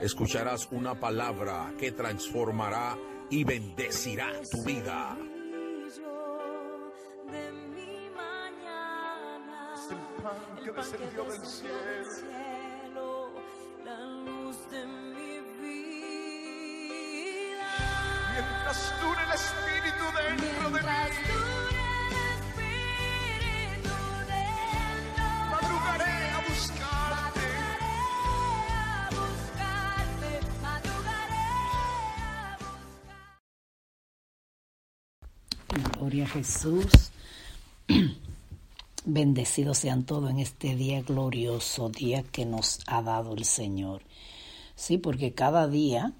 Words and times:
Escucharás 0.00 0.68
una 0.70 0.98
palabra 0.98 1.72
que 1.78 1.92
transformará 1.92 2.96
y 3.30 3.44
bendecirá 3.44 4.30
tu 4.50 4.62
vida. 4.62 5.16
el 9.90 9.98
pan 10.22 10.64
que 10.64 10.72
del 10.72 11.46
cielo, 11.46 12.05
Jesús. 36.26 36.86
Bendecidos 39.04 39.78
sean 39.78 40.04
todos 40.04 40.30
en 40.30 40.40
este 40.40 40.74
día 40.74 41.00
glorioso, 41.02 41.88
día 41.88 42.22
que 42.24 42.44
nos 42.44 42.80
ha 42.86 43.02
dado 43.02 43.34
el 43.34 43.44
Señor. 43.44 44.02
Sí, 44.74 44.98
porque 44.98 45.32
cada 45.32 45.68
día 45.68 46.12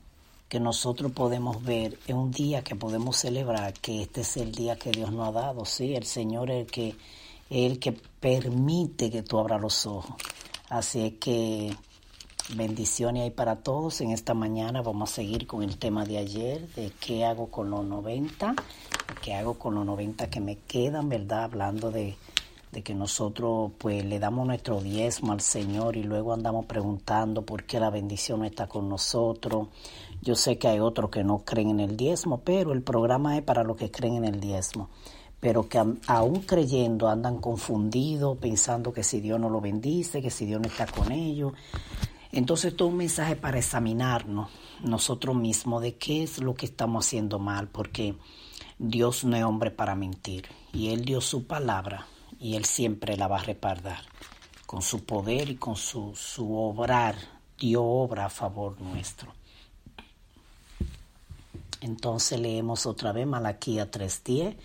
que 0.49 0.61
nosotros 0.61 1.13
podemos 1.13 1.65
ver 1.65 1.99
es 2.07 2.15
un 2.15 2.31
día 2.31 2.63
que 2.63 2.77
podemos 2.77 3.17
celebrar 3.17 3.75
que 3.75 4.03
este 4.03 4.21
es 4.21 4.37
el 4.37 4.53
día 4.53 4.77
que 4.77 4.93
Dios 4.93 5.11
nos 5.11 5.29
ha 5.29 5.33
dado. 5.33 5.65
Sí, 5.65 5.97
el 5.97 6.05
Señor 6.05 6.51
es 6.51 6.67
el 6.67 6.71
que, 6.71 6.89
es 7.51 7.73
el 7.73 7.79
que 7.81 7.93
permite 7.93 9.11
que 9.11 9.23
tú 9.23 9.39
abras 9.39 9.61
los 9.61 9.87
ojos. 9.87 10.15
Así 10.69 11.01
es 11.07 11.13
que 11.15 11.77
bendiciones 12.55 13.25
hay 13.25 13.31
para 13.31 13.57
todos. 13.57 14.01
En 14.01 14.11
esta 14.11 14.35
mañana 14.35 14.83
vamos 14.83 15.11
a 15.11 15.15
seguir 15.15 15.47
con 15.47 15.63
el 15.63 15.79
tema 15.79 16.05
de 16.05 16.19
ayer, 16.19 16.69
de 16.75 16.93
qué 17.01 17.25
hago 17.25 17.51
con 17.51 17.71
los 17.71 17.85
90, 17.85 18.55
qué 19.23 19.35
hago 19.35 19.55
con 19.55 19.75
los 19.75 19.85
90 19.85 20.31
que 20.31 20.41
me 20.41 20.59
quedan, 20.59 21.09
¿verdad? 21.09 21.45
Hablando 21.45 21.91
de, 21.91 22.17
de 22.73 22.83
que 22.83 22.95
nosotros 22.95 23.73
pues 23.79 24.05
le 24.05 24.19
damos 24.19 24.47
nuestro 24.47 24.81
diezmo 24.81 25.33
al 25.33 25.41
Señor 25.41 25.97
y 25.97 26.03
luego 26.03 26.33
andamos 26.33 26.67
preguntando 26.67 27.43
por 27.43 27.65
qué 27.65 27.81
la 27.81 27.91
bendición 27.91 28.41
no 28.41 28.47
está 28.47 28.67
con 28.67 28.89
nosotros. 28.89 29.69
Yo 30.23 30.35
sé 30.37 30.59
que 30.59 30.69
hay 30.69 30.81
otros 30.81 31.11
que 31.11 31.25
no 31.25 31.39
creen 31.39 31.71
en 31.71 31.81
el 31.81 31.97
diezmo, 31.97 32.41
pero 32.45 32.73
el 32.73 32.83
programa 32.83 33.37
es 33.37 33.43
para 33.43 33.65
los 33.65 33.77
que 33.77 33.91
creen 33.91 34.17
en 34.17 34.25
el 34.25 34.41
diezmo 34.41 34.89
pero 35.39 35.69
que 35.69 35.79
aún 35.79 36.41
creyendo 36.41 37.09
andan 37.09 37.39
confundidos, 37.39 38.39
pensando 38.39 38.93
que 38.93 39.05
si 39.05 39.21
Dios 39.21 39.39
no 39.39 39.51
lo 39.51 39.61
bendice, 39.61 40.23
que 40.23 40.31
si 40.31 40.47
Dios 40.47 40.61
no 40.61 40.67
está 40.67 40.87
con 40.87 41.13
ellos. 41.13 41.53
Entonces, 42.33 42.77
todo 42.77 42.89
un 42.89 42.97
mensaje 42.97 43.37
para 43.37 43.59
examinarnos 43.59 44.51
nosotros 44.83 45.37
mismos 45.37 45.83
de 45.83 45.97
qué 45.97 46.23
es 46.23 46.39
lo 46.39 46.55
que 46.55 46.67
estamos 46.67 47.07
haciendo 47.07 47.39
mal, 47.39 47.69
porque 47.69 48.17
Dios 48.79 49.25
no 49.25 49.37
es 49.37 49.45
hombre 49.45 49.71
para 49.71 49.95
mentir, 49.95 50.47
y 50.73 50.89
Él 50.89 51.05
dio 51.05 51.21
su 51.21 51.47
palabra, 51.47 52.07
y 52.39 52.57
Él 52.57 52.65
siempre 52.65 53.17
la 53.17 53.29
va 53.29 53.39
a 53.39 53.45
respaldar. 53.45 54.01
Con 54.67 54.83
su 54.83 55.05
poder 55.05 55.49
y 55.51 55.57
con 55.57 55.77
su, 55.77 56.15
su 56.17 56.55
obrar, 56.57 57.17
dio 57.59 57.85
obra 57.85 58.27
a 58.27 58.31
favor 58.31 58.81
nuestro. 58.81 59.33
Entonces 61.81 62.41
leemos 62.41 62.87
otra 62.87 63.13
vez 63.13 63.27
Malaquía 63.27 63.91
3.10 63.91 64.57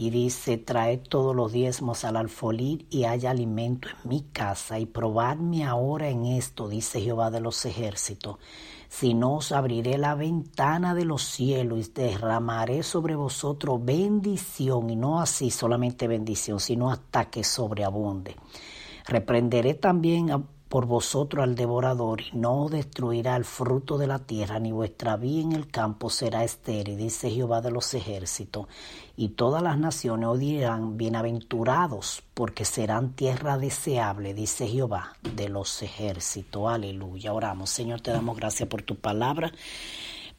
y 0.00 0.08
dice, 0.08 0.56
traed 0.56 1.00
todos 1.10 1.36
los 1.36 1.52
diezmos 1.52 2.06
al 2.06 2.16
alfolí 2.16 2.86
y 2.88 3.04
haya 3.04 3.32
alimento 3.32 3.90
en 3.90 4.08
mi 4.08 4.22
casa 4.22 4.78
y 4.78 4.86
probadme 4.86 5.66
ahora 5.66 6.08
en 6.08 6.24
esto, 6.24 6.70
dice 6.70 7.02
Jehová 7.02 7.30
de 7.30 7.42
los 7.42 7.66
ejércitos. 7.66 8.38
Si 8.88 9.12
no 9.12 9.34
os 9.36 9.52
abriré 9.52 9.98
la 9.98 10.14
ventana 10.14 10.94
de 10.94 11.04
los 11.04 11.20
cielos 11.22 11.86
y 11.86 11.92
derramaré 11.92 12.82
sobre 12.82 13.14
vosotros 13.14 13.84
bendición 13.84 14.88
y 14.88 14.96
no 14.96 15.20
así 15.20 15.50
solamente 15.50 16.08
bendición, 16.08 16.60
sino 16.60 16.90
hasta 16.90 17.26
que 17.28 17.44
sobreabunde. 17.44 18.36
Reprenderé 19.06 19.74
también 19.74 20.30
a- 20.30 20.42
por 20.70 20.86
vosotros 20.86 21.42
al 21.42 21.56
devorador 21.56 22.20
y 22.20 22.36
no 22.36 22.68
destruirá 22.68 23.34
el 23.34 23.44
fruto 23.44 23.98
de 23.98 24.06
la 24.06 24.20
tierra, 24.20 24.60
ni 24.60 24.70
vuestra 24.70 25.16
vida 25.16 25.42
en 25.42 25.52
el 25.52 25.68
campo 25.68 26.10
será 26.10 26.44
estéril, 26.44 26.96
dice 26.96 27.28
Jehová 27.28 27.60
de 27.60 27.72
los 27.72 27.92
ejércitos. 27.92 28.68
Y 29.16 29.30
todas 29.30 29.64
las 29.64 29.78
naciones 29.78 30.28
os 30.28 30.38
dirán, 30.38 30.96
bienaventurados, 30.96 32.22
porque 32.34 32.64
serán 32.64 33.14
tierra 33.14 33.58
deseable, 33.58 34.32
dice 34.32 34.68
Jehová 34.68 35.16
de 35.34 35.48
los 35.48 35.82
ejércitos. 35.82 36.72
Aleluya. 36.72 37.32
Oramos, 37.32 37.68
Señor, 37.68 38.00
te 38.00 38.12
damos 38.12 38.36
gracias 38.36 38.68
por 38.68 38.82
tu 38.82 38.94
palabra 38.94 39.52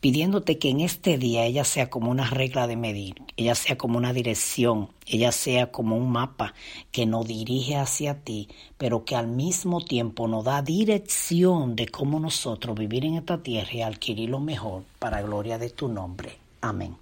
pidiéndote 0.01 0.57
que 0.57 0.69
en 0.69 0.81
este 0.81 1.17
día 1.17 1.45
ella 1.45 1.63
sea 1.63 1.89
como 1.89 2.09
una 2.09 2.29
regla 2.29 2.67
de 2.67 2.75
medir, 2.75 3.22
ella 3.38 3.53
sea 3.56 3.78
como 3.78 3.97
una 3.97 4.13
dirección, 4.13 4.89
ella 5.06 5.31
sea 5.31 5.71
como 5.71 5.95
un 5.95 6.12
mapa 6.12 6.56
que 6.92 7.06
nos 7.06 7.27
dirige 7.27 7.77
hacia 7.77 8.19
ti, 8.19 8.50
pero 8.77 9.06
que 9.06 9.15
al 9.15 9.27
mismo 9.27 9.80
tiempo 9.80 10.27
nos 10.27 10.44
da 10.44 10.63
dirección 10.63 11.75
de 11.75 11.88
cómo 11.88 12.19
nosotros 12.19 12.77
vivir 12.77 13.06
en 13.06 13.15
esta 13.15 13.44
tierra 13.44 13.74
y 13.74 13.81
adquirir 13.83 14.30
lo 14.30 14.39
mejor 14.39 14.83
para 14.98 15.21
gloria 15.21 15.59
de 15.59 15.69
tu 15.69 15.88
nombre. 15.88 16.38
Amén. 16.62 16.98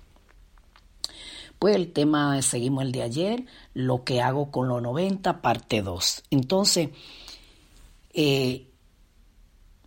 Pues 1.57 1.75
el 1.75 1.91
tema, 1.91 2.41
seguimos 2.41 2.83
el 2.83 2.91
de 2.91 3.01
ayer, 3.01 3.45
lo 3.73 4.03
que 4.03 4.21
hago 4.21 4.51
con 4.51 4.67
los 4.67 4.81
90, 4.81 5.41
parte 5.41 5.81
2. 5.81 6.23
Entonces, 6.31 6.89
eh, 8.13 8.68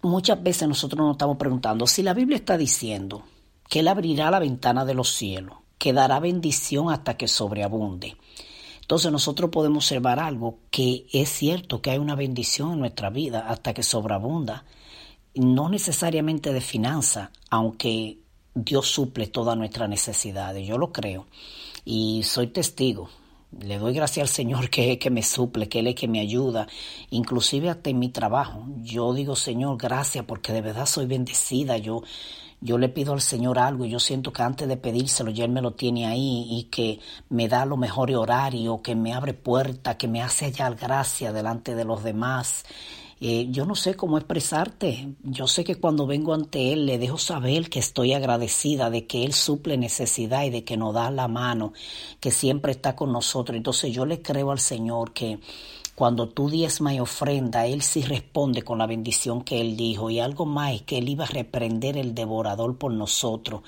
muchas 0.02 0.42
veces 0.42 0.68
nosotros 0.68 0.98
nos 0.98 1.12
estamos 1.12 1.36
preguntando 1.36 1.86
si 1.86 2.02
la 2.02 2.14
Biblia 2.14 2.36
está 2.36 2.58
diciendo 2.58 3.22
que 3.68 3.80
Él 3.80 3.88
abrirá 3.88 4.30
la 4.30 4.38
ventana 4.38 4.84
de 4.84 4.94
los 4.94 5.10
cielos, 5.14 5.56
que 5.78 5.92
dará 5.92 6.20
bendición 6.20 6.90
hasta 6.90 7.16
que 7.16 7.28
sobreabunde. 7.28 8.16
Entonces 8.80 9.10
nosotros 9.10 9.50
podemos 9.50 9.84
observar 9.84 10.18
algo 10.18 10.58
que 10.70 11.06
es 11.12 11.28
cierto 11.30 11.80
que 11.80 11.90
hay 11.90 11.98
una 11.98 12.14
bendición 12.14 12.72
en 12.72 12.80
nuestra 12.80 13.10
vida 13.10 13.46
hasta 13.48 13.72
que 13.72 13.82
sobreabunda, 13.82 14.64
no 15.34 15.68
necesariamente 15.68 16.52
de 16.52 16.60
finanzas, 16.60 17.30
aunque 17.48 18.18
Dios 18.54 18.88
suple 18.88 19.28
todas 19.28 19.56
nuestras 19.56 19.88
necesidades, 19.88 20.66
yo 20.66 20.76
lo 20.76 20.92
creo 20.92 21.26
y 21.84 22.22
soy 22.24 22.48
testigo. 22.48 23.08
Le 23.60 23.78
doy 23.78 23.92
gracias 23.92 24.28
al 24.28 24.34
Señor 24.34 24.70
que, 24.70 24.98
que 24.98 25.10
me 25.10 25.22
suple, 25.22 25.68
que 25.68 25.80
Él 25.80 25.88
es 25.88 25.94
que 25.94 26.08
me 26.08 26.20
ayuda, 26.20 26.66
inclusive 27.10 27.68
hasta 27.68 27.90
en 27.90 27.98
mi 27.98 28.08
trabajo. 28.08 28.64
Yo 28.82 29.12
digo, 29.12 29.36
Señor, 29.36 29.76
gracias 29.76 30.24
porque 30.24 30.52
de 30.52 30.62
verdad 30.62 30.86
soy 30.86 31.06
bendecida. 31.06 31.76
Yo, 31.76 32.02
yo 32.62 32.78
le 32.78 32.88
pido 32.88 33.12
al 33.12 33.20
Señor 33.20 33.58
algo 33.58 33.84
y 33.84 33.90
yo 33.90 34.00
siento 34.00 34.32
que 34.32 34.42
antes 34.42 34.68
de 34.68 34.78
pedírselo 34.78 35.30
ya 35.30 35.44
Él 35.44 35.50
me 35.50 35.60
lo 35.60 35.72
tiene 35.72 36.06
ahí 36.06 36.46
y 36.50 36.64
que 36.70 37.00
me 37.28 37.46
da 37.46 37.66
lo 37.66 37.76
mejor 37.76 38.10
horario, 38.12 38.80
que 38.80 38.94
me 38.94 39.12
abre 39.12 39.34
puerta, 39.34 39.98
que 39.98 40.08
me 40.08 40.22
hace 40.22 40.46
hallar 40.46 40.74
gracia 40.76 41.32
delante 41.32 41.74
de 41.74 41.84
los 41.84 42.02
demás. 42.02 42.64
Eh, 43.24 43.46
yo 43.50 43.66
no 43.66 43.76
sé 43.76 43.94
cómo 43.94 44.18
expresarte. 44.18 45.14
Yo 45.22 45.46
sé 45.46 45.62
que 45.62 45.76
cuando 45.76 46.08
vengo 46.08 46.34
ante 46.34 46.72
Él 46.72 46.86
le 46.86 46.98
dejo 46.98 47.18
saber 47.18 47.70
que 47.70 47.78
estoy 47.78 48.14
agradecida 48.14 48.90
de 48.90 49.06
que 49.06 49.22
Él 49.24 49.32
suple 49.32 49.78
necesidad 49.78 50.42
y 50.42 50.50
de 50.50 50.64
que 50.64 50.76
nos 50.76 50.92
da 50.92 51.08
la 51.12 51.28
mano, 51.28 51.72
que 52.18 52.32
siempre 52.32 52.72
está 52.72 52.96
con 52.96 53.12
nosotros. 53.12 53.56
Entonces 53.56 53.92
yo 53.94 54.06
le 54.06 54.22
creo 54.22 54.50
al 54.50 54.58
Señor 54.58 55.12
que 55.12 55.38
cuando 56.02 56.28
tú 56.28 56.50
diezma 56.50 56.92
y 56.92 56.98
ofrenda, 56.98 57.64
Él 57.64 57.80
sí 57.80 58.02
responde 58.02 58.62
con 58.62 58.78
la 58.78 58.88
bendición 58.88 59.44
que 59.44 59.60
Él 59.60 59.76
dijo 59.76 60.10
y 60.10 60.18
algo 60.18 60.46
más 60.46 60.82
que 60.82 60.98
Él 60.98 61.08
iba 61.08 61.22
a 61.22 61.28
reprender 61.28 61.96
el 61.96 62.12
devorador 62.12 62.76
por 62.76 62.92
nosotros. 62.92 63.62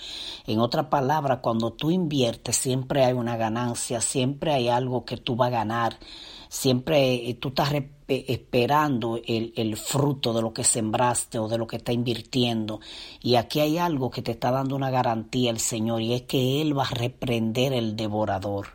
En 0.44 0.58
otra 0.58 0.90
palabra, 0.90 1.40
cuando 1.40 1.74
tú 1.74 1.92
inviertes 1.92 2.56
siempre 2.56 3.04
hay 3.04 3.12
una 3.12 3.36
ganancia, 3.36 4.00
siempre 4.00 4.52
hay 4.52 4.68
algo 4.68 5.04
que 5.04 5.16
tú 5.16 5.36
vas 5.36 5.46
a 5.46 5.58
ganar, 5.58 6.00
siempre 6.48 7.30
eh, 7.30 7.34
tú 7.34 7.50
estás 7.50 7.70
esperando 8.08 9.20
el, 9.24 9.52
el, 9.54 9.76
fruto 9.76 10.32
de 10.32 10.42
lo 10.42 10.52
que 10.52 10.64
sembraste 10.64 11.38
o 11.38 11.46
de 11.46 11.56
lo 11.56 11.68
que 11.68 11.76
está 11.76 11.92
invirtiendo. 11.92 12.80
Y 13.22 13.36
aquí 13.36 13.60
hay 13.60 13.78
algo 13.78 14.10
que 14.10 14.22
te 14.22 14.32
está 14.32 14.50
dando 14.50 14.74
una 14.74 14.90
garantía 14.90 15.52
el 15.52 15.60
Señor 15.60 16.02
y 16.02 16.14
es 16.14 16.22
que 16.22 16.60
Él 16.60 16.76
va 16.76 16.82
a 16.82 16.94
reprender 16.94 17.72
el 17.72 17.94
devorador 17.94 18.66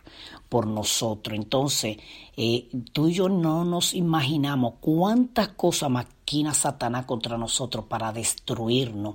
por 0.50 0.66
nosotros. 0.66 1.38
Entonces, 1.38 1.96
eh, 2.36 2.68
tú 2.92 3.08
y 3.08 3.14
yo 3.14 3.30
no 3.30 3.64
nos 3.64 3.94
imaginamos 3.94 4.74
cuántas 4.80 5.48
cosas 5.48 5.88
maquina 5.88 6.52
Satanás 6.52 7.06
contra 7.06 7.38
nosotros 7.38 7.86
para 7.86 8.12
destruirnos, 8.12 9.14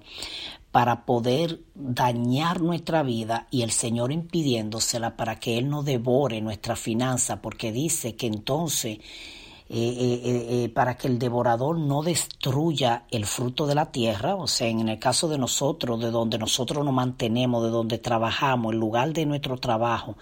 para 0.71 1.05
poder 1.05 1.59
dañar 1.75 2.61
nuestra 2.61 3.03
vida 3.03 3.47
y 3.51 3.61
el 3.61 3.71
Señor 3.71 4.11
impidiéndosela 4.11 5.15
para 5.17 5.39
que 5.39 5.57
Él 5.57 5.69
no 5.69 5.83
devore 5.83 6.41
nuestra 6.41 6.75
finanza, 6.75 7.41
porque 7.41 7.71
dice 7.71 8.15
que 8.15 8.27
entonces 8.27 8.99
eh, 9.67 10.21
eh, 10.23 10.45
eh, 10.63 10.69
para 10.69 10.95
que 10.95 11.07
el 11.07 11.17
devorador 11.17 11.79
no 11.79 12.03
destruya 12.03 13.05
el 13.09 13.25
fruto 13.25 13.65
de 13.65 13.73
la 13.73 13.91
tierra, 13.91 14.35
o 14.35 14.45
sea, 14.45 14.67
en 14.67 14.87
el 14.87 14.99
caso 14.99 15.27
de 15.27 15.39
nosotros, 15.39 15.99
de 15.99 16.11
donde 16.11 16.37
nosotros 16.37 16.85
nos 16.85 16.93
mantenemos, 16.93 17.63
de 17.63 17.71
donde 17.71 17.97
trabajamos, 17.97 18.73
el 18.73 18.79
lugar 18.79 19.11
de 19.11 19.25
nuestro 19.25 19.57
trabajo, 19.57 20.17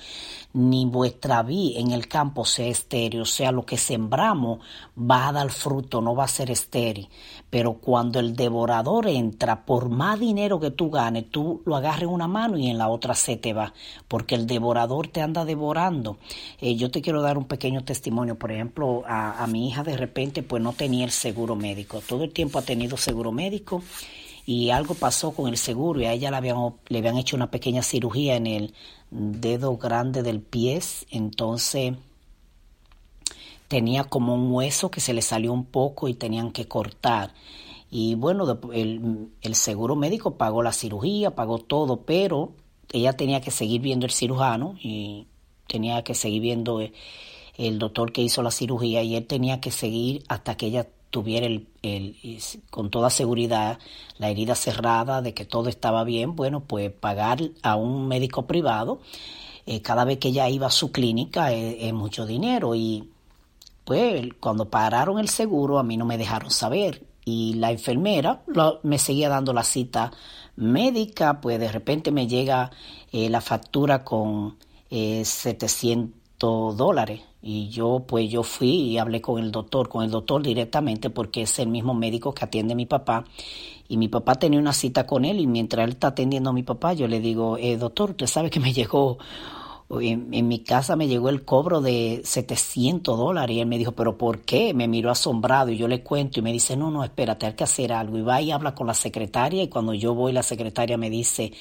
ni 0.53 0.85
vuestra 0.85 1.43
vida 1.43 1.77
en 1.81 1.91
el 1.91 2.07
campo 2.07 2.45
sea 2.45 2.67
estéril, 2.67 3.19
o 3.21 3.25
sea, 3.25 3.51
lo 3.51 3.65
que 3.65 3.75
sembramos 3.75 4.59
va 4.97 5.27
a 5.27 5.33
dar 5.33 5.49
fruto, 5.49 5.99
no 5.99 6.15
va 6.15 6.23
a 6.23 6.29
ser 6.29 6.49
estéril. 6.49 7.09
Pero 7.49 7.73
cuando 7.73 8.21
el 8.21 8.37
devorador 8.37 9.07
entra, 9.07 9.65
por 9.65 9.89
más 9.89 10.19
dinero 10.21 10.57
que 10.61 10.71
tú 10.71 10.89
ganes, 10.89 11.29
tú 11.29 11.61
lo 11.65 11.75
agarres 11.75 12.03
en 12.03 12.09
una 12.09 12.29
mano 12.29 12.57
y 12.57 12.69
en 12.69 12.77
la 12.77 12.87
otra 12.87 13.13
se 13.13 13.35
te 13.35 13.51
va, 13.51 13.73
porque 14.07 14.35
el 14.35 14.47
devorador 14.47 15.09
te 15.09 15.21
anda 15.21 15.43
devorando. 15.43 16.17
yo 16.61 16.89
te 16.89 17.01
quiero 17.01 17.21
dar 17.21 17.37
un 17.37 17.45
pequeño 17.45 17.83
testimonio, 17.83 18.39
por 18.39 18.51
ejemplo, 18.51 19.03
a, 19.05 19.32
a, 19.37 19.47
mi 19.47 19.67
hija 19.67 19.83
de 19.83 19.97
repente 19.97 20.43
pues 20.43 20.61
no 20.61 20.73
tenía 20.73 21.05
el 21.05 21.11
seguro 21.11 21.55
médico. 21.55 22.01
Todo 22.07 22.23
el 22.23 22.33
tiempo 22.33 22.59
ha 22.59 22.63
tenido 22.63 22.97
seguro 22.97 23.31
médico 23.31 23.83
y 24.45 24.69
algo 24.69 24.93
pasó 24.93 25.31
con 25.31 25.47
el 25.49 25.57
seguro 25.57 26.01
y 26.01 26.05
a 26.05 26.13
ella 26.13 26.31
le 26.31 26.37
habían, 26.37 26.57
le 26.87 26.99
habían 26.99 27.17
hecho 27.17 27.35
una 27.35 27.51
pequeña 27.51 27.81
cirugía 27.81 28.35
en 28.35 28.47
el 28.47 28.73
dedo 29.11 29.77
grande 29.77 30.23
del 30.23 30.41
pie, 30.41 30.81
entonces 31.11 31.93
tenía 33.67 34.03
como 34.03 34.35
un 34.35 34.51
hueso 34.51 34.91
que 34.91 34.99
se 34.99 35.13
le 35.13 35.21
salió 35.21 35.53
un 35.53 35.65
poco 35.65 36.07
y 36.07 36.13
tenían 36.13 36.51
que 36.51 36.67
cortar. 36.67 37.33
Y 37.89 38.15
bueno, 38.15 38.59
el, 38.73 39.29
el 39.41 39.55
seguro 39.55 39.95
médico 39.95 40.35
pagó 40.35 40.63
la 40.63 40.73
cirugía, 40.73 41.31
pagó 41.31 41.59
todo, 41.59 42.01
pero 42.01 42.53
ella 42.91 43.13
tenía 43.13 43.41
que 43.41 43.51
seguir 43.51 43.81
viendo 43.81 44.05
el 44.05 44.11
cirujano 44.11 44.75
y 44.81 45.27
tenía 45.67 46.03
que 46.03 46.15
seguir 46.15 46.41
viendo 46.41 46.81
el 46.81 46.93
doctor 47.57 48.11
que 48.11 48.21
hizo 48.21 48.41
la 48.41 48.51
cirugía 48.51 49.03
y 49.03 49.15
él 49.15 49.25
tenía 49.25 49.61
que 49.61 49.71
seguir 49.71 50.23
hasta 50.27 50.55
que 50.55 50.67
ella 50.67 50.87
tuviera 51.13 51.45
el, 51.45 51.67
con 52.71 52.89
toda 52.89 53.11
seguridad 53.11 53.77
la 54.17 54.29
herida 54.29 54.55
cerrada, 54.55 55.21
de 55.21 55.35
que 55.35 55.45
todo 55.45 55.69
estaba 55.69 56.03
bien, 56.03 56.35
bueno, 56.35 56.61
pues 56.61 56.91
pagar 56.91 57.39
a 57.61 57.75
un 57.75 58.07
médico 58.07 58.47
privado 58.47 58.99
eh, 59.65 59.81
cada 59.81 60.05
vez 60.05 60.17
que 60.17 60.29
ella 60.29 60.49
iba 60.49 60.67
a 60.67 60.71
su 60.71 60.91
clínica 60.91 61.51
es, 61.53 61.93
mucho 61.93 62.25
dinero. 62.25 62.75
Y 62.75 63.11
pues 63.85 64.27
cuando 64.39 64.69
pararon 64.69 65.19
el 65.19 65.29
seguro 65.29 65.79
a 65.79 65.83
mí 65.83 65.97
no 65.97 66.05
me 66.05 66.17
dejaron 66.17 66.51
saber. 66.51 67.05
Y 67.25 67.53
la 67.53 67.71
enfermera 67.71 68.43
me 68.83 68.97
seguía 68.97 69.29
dando 69.29 69.53
la 69.53 69.63
cita 69.63 70.11
médica, 70.55 71.39
pues 71.39 71.59
de 71.59 71.71
repente 71.71 72.11
me 72.11 72.27
llega 72.27 72.71
eh, 73.11 73.29
la 73.29 73.39
factura 73.39 74.03
con 74.03 74.57
700 74.89 76.11
eh, 76.11 76.75
dólares 76.75 77.21
y 77.45 77.67
yo, 77.67 78.05
pues 78.07 78.31
yo 78.31 78.41
fui 78.41 78.69
y 78.69 78.97
hablé 78.97 79.19
con 79.19 79.37
el 79.37 79.51
doctor, 79.51 79.89
con 79.89 80.05
el 80.05 80.09
doctor 80.09 80.41
directamente 80.41 81.09
porque 81.09 81.41
es 81.41 81.59
el 81.59 81.67
mismo 81.67 81.93
médico 81.93 82.33
que 82.33 82.45
atiende 82.45 82.71
a 82.71 82.77
mi 82.77 82.85
papá. 82.85 83.25
Y 83.89 83.97
mi 83.97 84.07
papá 84.07 84.35
tenía 84.35 84.59
una 84.59 84.71
cita 84.71 85.05
con 85.05 85.25
él 85.25 85.41
y 85.41 85.45
mientras 85.45 85.83
él 85.83 85.91
está 85.91 86.07
atendiendo 86.07 86.51
a 86.51 86.53
mi 86.53 86.63
papá, 86.63 86.93
yo 86.93 87.05
le 87.05 87.19
digo, 87.19 87.57
eh, 87.57 87.75
doctor, 87.75 88.11
usted 88.11 88.27
sabe 88.27 88.49
que 88.49 88.61
me 88.61 88.71
llegó, 88.73 89.17
en, 89.89 90.47
mi 90.47 90.59
casa 90.59 90.95
me 90.95 91.09
llegó 91.09 91.27
el 91.27 91.43
cobro 91.43 91.81
de 91.81 92.21
700 92.23 93.17
dólares. 93.17 93.57
Y 93.57 93.59
él 93.59 93.67
me 93.67 93.77
dijo, 93.77 93.91
pero 93.91 94.17
¿por 94.17 94.39
qué? 94.43 94.73
Me 94.73 94.87
miró 94.87 95.11
asombrado 95.11 95.69
y 95.69 95.77
yo 95.77 95.89
le 95.89 96.01
cuento 96.01 96.39
y 96.39 96.43
me 96.43 96.53
dice, 96.53 96.77
no, 96.77 96.91
no, 96.91 97.03
espérate, 97.03 97.45
hay 97.45 97.53
que 97.55 97.65
hacer 97.65 97.91
algo. 97.91 98.17
Y 98.17 98.21
va 98.21 98.41
y 98.41 98.51
habla 98.51 98.73
con 98.73 98.87
la 98.87 98.93
secretaria 98.93 99.63
y 99.63 99.67
cuando 99.67 99.93
yo 99.93 100.13
voy, 100.13 100.31
la 100.31 100.43
secretaria 100.43 100.97
me 100.97 101.09
dice, 101.09 101.51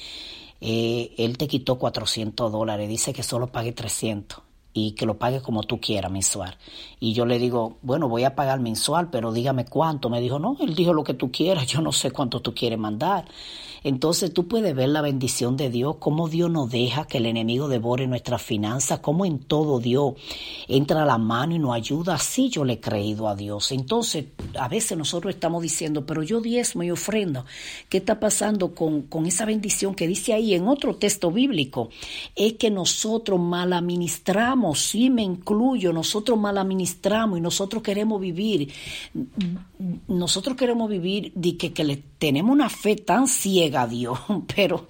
eh, 0.61 1.13
él 1.17 1.37
te 1.37 1.47
quitó 1.47 1.77
400 1.77 2.49
dólares, 2.53 2.87
dice 2.87 3.11
que 3.11 3.21
solo 3.21 3.47
pague 3.47 3.73
300 3.73 4.52
y 4.73 4.91
que 4.91 5.05
lo 5.05 5.17
pague 5.17 5.41
como 5.41 5.63
tú 5.63 5.79
quieras 5.79 6.11
mensual. 6.11 6.57
Y 6.99 7.13
yo 7.13 7.25
le 7.25 7.37
digo, 7.37 7.77
bueno, 7.81 8.09
voy 8.09 8.23
a 8.23 8.35
pagar 8.35 8.59
mensual, 8.59 9.09
pero 9.11 9.31
dígame 9.31 9.65
cuánto. 9.65 10.09
Me 10.09 10.19
dijo, 10.19 10.39
no, 10.39 10.57
él 10.59 10.73
dijo 10.73 10.93
lo 10.93 11.03
que 11.03 11.13
tú 11.13 11.31
quieras, 11.31 11.67
yo 11.67 11.81
no 11.81 11.91
sé 11.91 12.11
cuánto 12.11 12.41
tú 12.41 12.53
quieres 12.53 12.79
mandar. 12.79 13.25
Entonces 13.83 14.33
tú 14.33 14.47
puedes 14.47 14.73
ver 14.73 14.89
la 14.89 15.01
bendición 15.01 15.57
de 15.57 15.69
Dios, 15.69 15.97
cómo 15.99 16.29
Dios 16.29 16.49
no 16.49 16.67
deja 16.67 17.05
que 17.05 17.17
el 17.17 17.25
enemigo 17.25 17.67
devore 17.67 18.07
nuestras 18.07 18.41
finanzas, 18.41 18.99
cómo 18.99 19.25
en 19.25 19.39
todo 19.39 19.79
Dios 19.79 20.13
entra 20.69 21.03
a 21.03 21.05
la 21.05 21.17
mano 21.17 21.53
y 21.53 21.59
nos 21.59 21.75
ayuda. 21.75 22.15
Así 22.15 22.49
yo 22.49 22.63
le 22.63 22.73
he 22.73 22.79
creído 22.79 23.27
a 23.27 23.35
Dios. 23.35 23.73
Entonces, 23.73 24.27
a 24.57 24.69
veces 24.69 24.97
nosotros 24.97 25.33
estamos 25.33 25.61
diciendo, 25.61 26.05
pero 26.05 26.23
yo 26.23 26.39
diezmo 26.39 26.83
y 26.83 26.91
ofrendo. 26.91 27.45
¿Qué 27.89 27.97
está 27.97 28.21
pasando 28.21 28.73
con, 28.73 29.01
con 29.03 29.25
esa 29.25 29.45
bendición 29.45 29.95
que 29.95 30.07
dice 30.07 30.33
ahí 30.33 30.53
en 30.53 30.69
otro 30.69 30.95
texto 30.95 31.29
bíblico? 31.29 31.89
Es 32.37 32.53
que 32.53 32.71
nosotros 32.71 33.37
mal 33.37 33.73
administramos, 33.73 34.62
sí 34.75 35.09
me 35.09 35.23
incluyo, 35.23 35.91
nosotros 35.91 36.39
mal 36.39 36.57
administramos 36.57 37.37
y 37.37 37.41
nosotros 37.41 37.83
queremos 37.83 38.19
vivir, 38.19 38.71
nosotros 40.07 40.55
queremos 40.55 40.89
vivir 40.89 41.31
de 41.35 41.57
que, 41.57 41.73
que 41.73 42.03
tenemos 42.17 42.51
una 42.51 42.69
fe 42.69 42.95
tan 42.95 43.27
ciega 43.27 43.85
Dios, 43.85 44.17
pero 44.55 44.87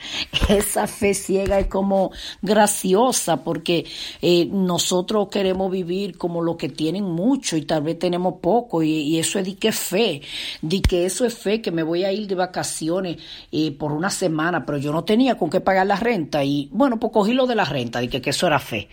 esa 0.50 0.86
fe 0.86 1.13
ciega 1.13 1.60
es 1.60 1.68
como 1.68 2.12
graciosa 2.42 3.44
porque 3.44 3.86
eh, 4.22 4.46
nosotros 4.46 5.30
queremos 5.30 5.72
vivir 5.72 6.18
como 6.18 6.42
los 6.42 6.58
que 6.58 6.70
tienen 6.70 7.06
mucho 7.06 7.58
y 7.58 7.63
tal 7.63 7.84
vez 7.84 7.98
tenemos 7.98 8.36
poco 8.42 8.84
y, 8.84 9.18
eso 9.18 9.39
es 9.39 9.46
de 9.46 9.56
que 9.56 9.72
fe, 9.72 10.22
de 10.62 10.82
que 10.82 11.06
eso 11.06 11.25
es 11.25 11.34
fe, 11.36 11.62
que 11.62 11.72
me 11.72 11.84
voy 11.84 12.03
a 12.03 12.12
ir 12.12 12.27
de 12.27 12.36
vacaciones 12.36 13.18
eh, 13.51 13.72
por 13.72 13.92
una 13.92 14.10
semana, 14.10 14.65
pero 14.65 14.77
yo 14.77 14.92
no 14.92 15.03
tenía 15.03 15.36
con 15.36 15.50
qué 15.50 15.60
pagar 15.60 15.88
la 15.88 15.96
renta 15.96 16.44
y 16.44 16.70
bueno, 16.72 17.00
pues 17.00 17.12
cogí 17.12 17.34
lo 17.34 17.48
de 17.48 17.56
la 17.56 17.65
renta, 17.65 18.00
de 18.00 18.10
que, 18.10 18.22
que 18.22 18.30
eso 18.30 18.48
era 18.48 18.60
fe. 18.60 18.89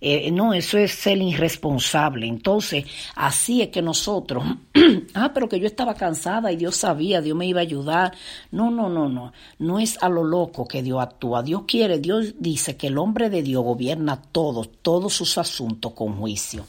Eh, 0.00 0.30
no, 0.30 0.54
eso 0.54 0.78
es 0.78 0.92
ser 0.92 1.18
irresponsable. 1.18 2.26
Entonces, 2.26 2.84
así 3.14 3.60
es 3.60 3.68
que 3.68 3.82
nosotros, 3.82 4.44
ah, 5.14 5.32
pero 5.34 5.48
que 5.48 5.60
yo 5.60 5.66
estaba 5.66 5.94
cansada 5.94 6.50
y 6.50 6.56
Dios 6.56 6.76
sabía, 6.76 7.20
Dios 7.20 7.36
me 7.36 7.46
iba 7.46 7.60
a 7.60 7.62
ayudar. 7.62 8.14
No, 8.50 8.70
no, 8.70 8.88
no, 8.88 9.08
no. 9.08 9.32
No 9.58 9.78
es 9.78 10.02
a 10.02 10.08
lo 10.08 10.24
loco 10.24 10.66
que 10.66 10.82
Dios 10.82 11.00
actúa. 11.00 11.42
Dios 11.42 11.62
quiere, 11.66 11.98
Dios 11.98 12.34
dice 12.38 12.76
que 12.76 12.86
el 12.86 12.98
hombre 12.98 13.28
de 13.28 13.42
Dios 13.42 13.62
gobierna 13.62 14.20
todos, 14.20 14.70
todos 14.80 15.12
sus 15.12 15.36
asuntos 15.36 15.92
con 15.92 16.16
juicio. 16.16 16.66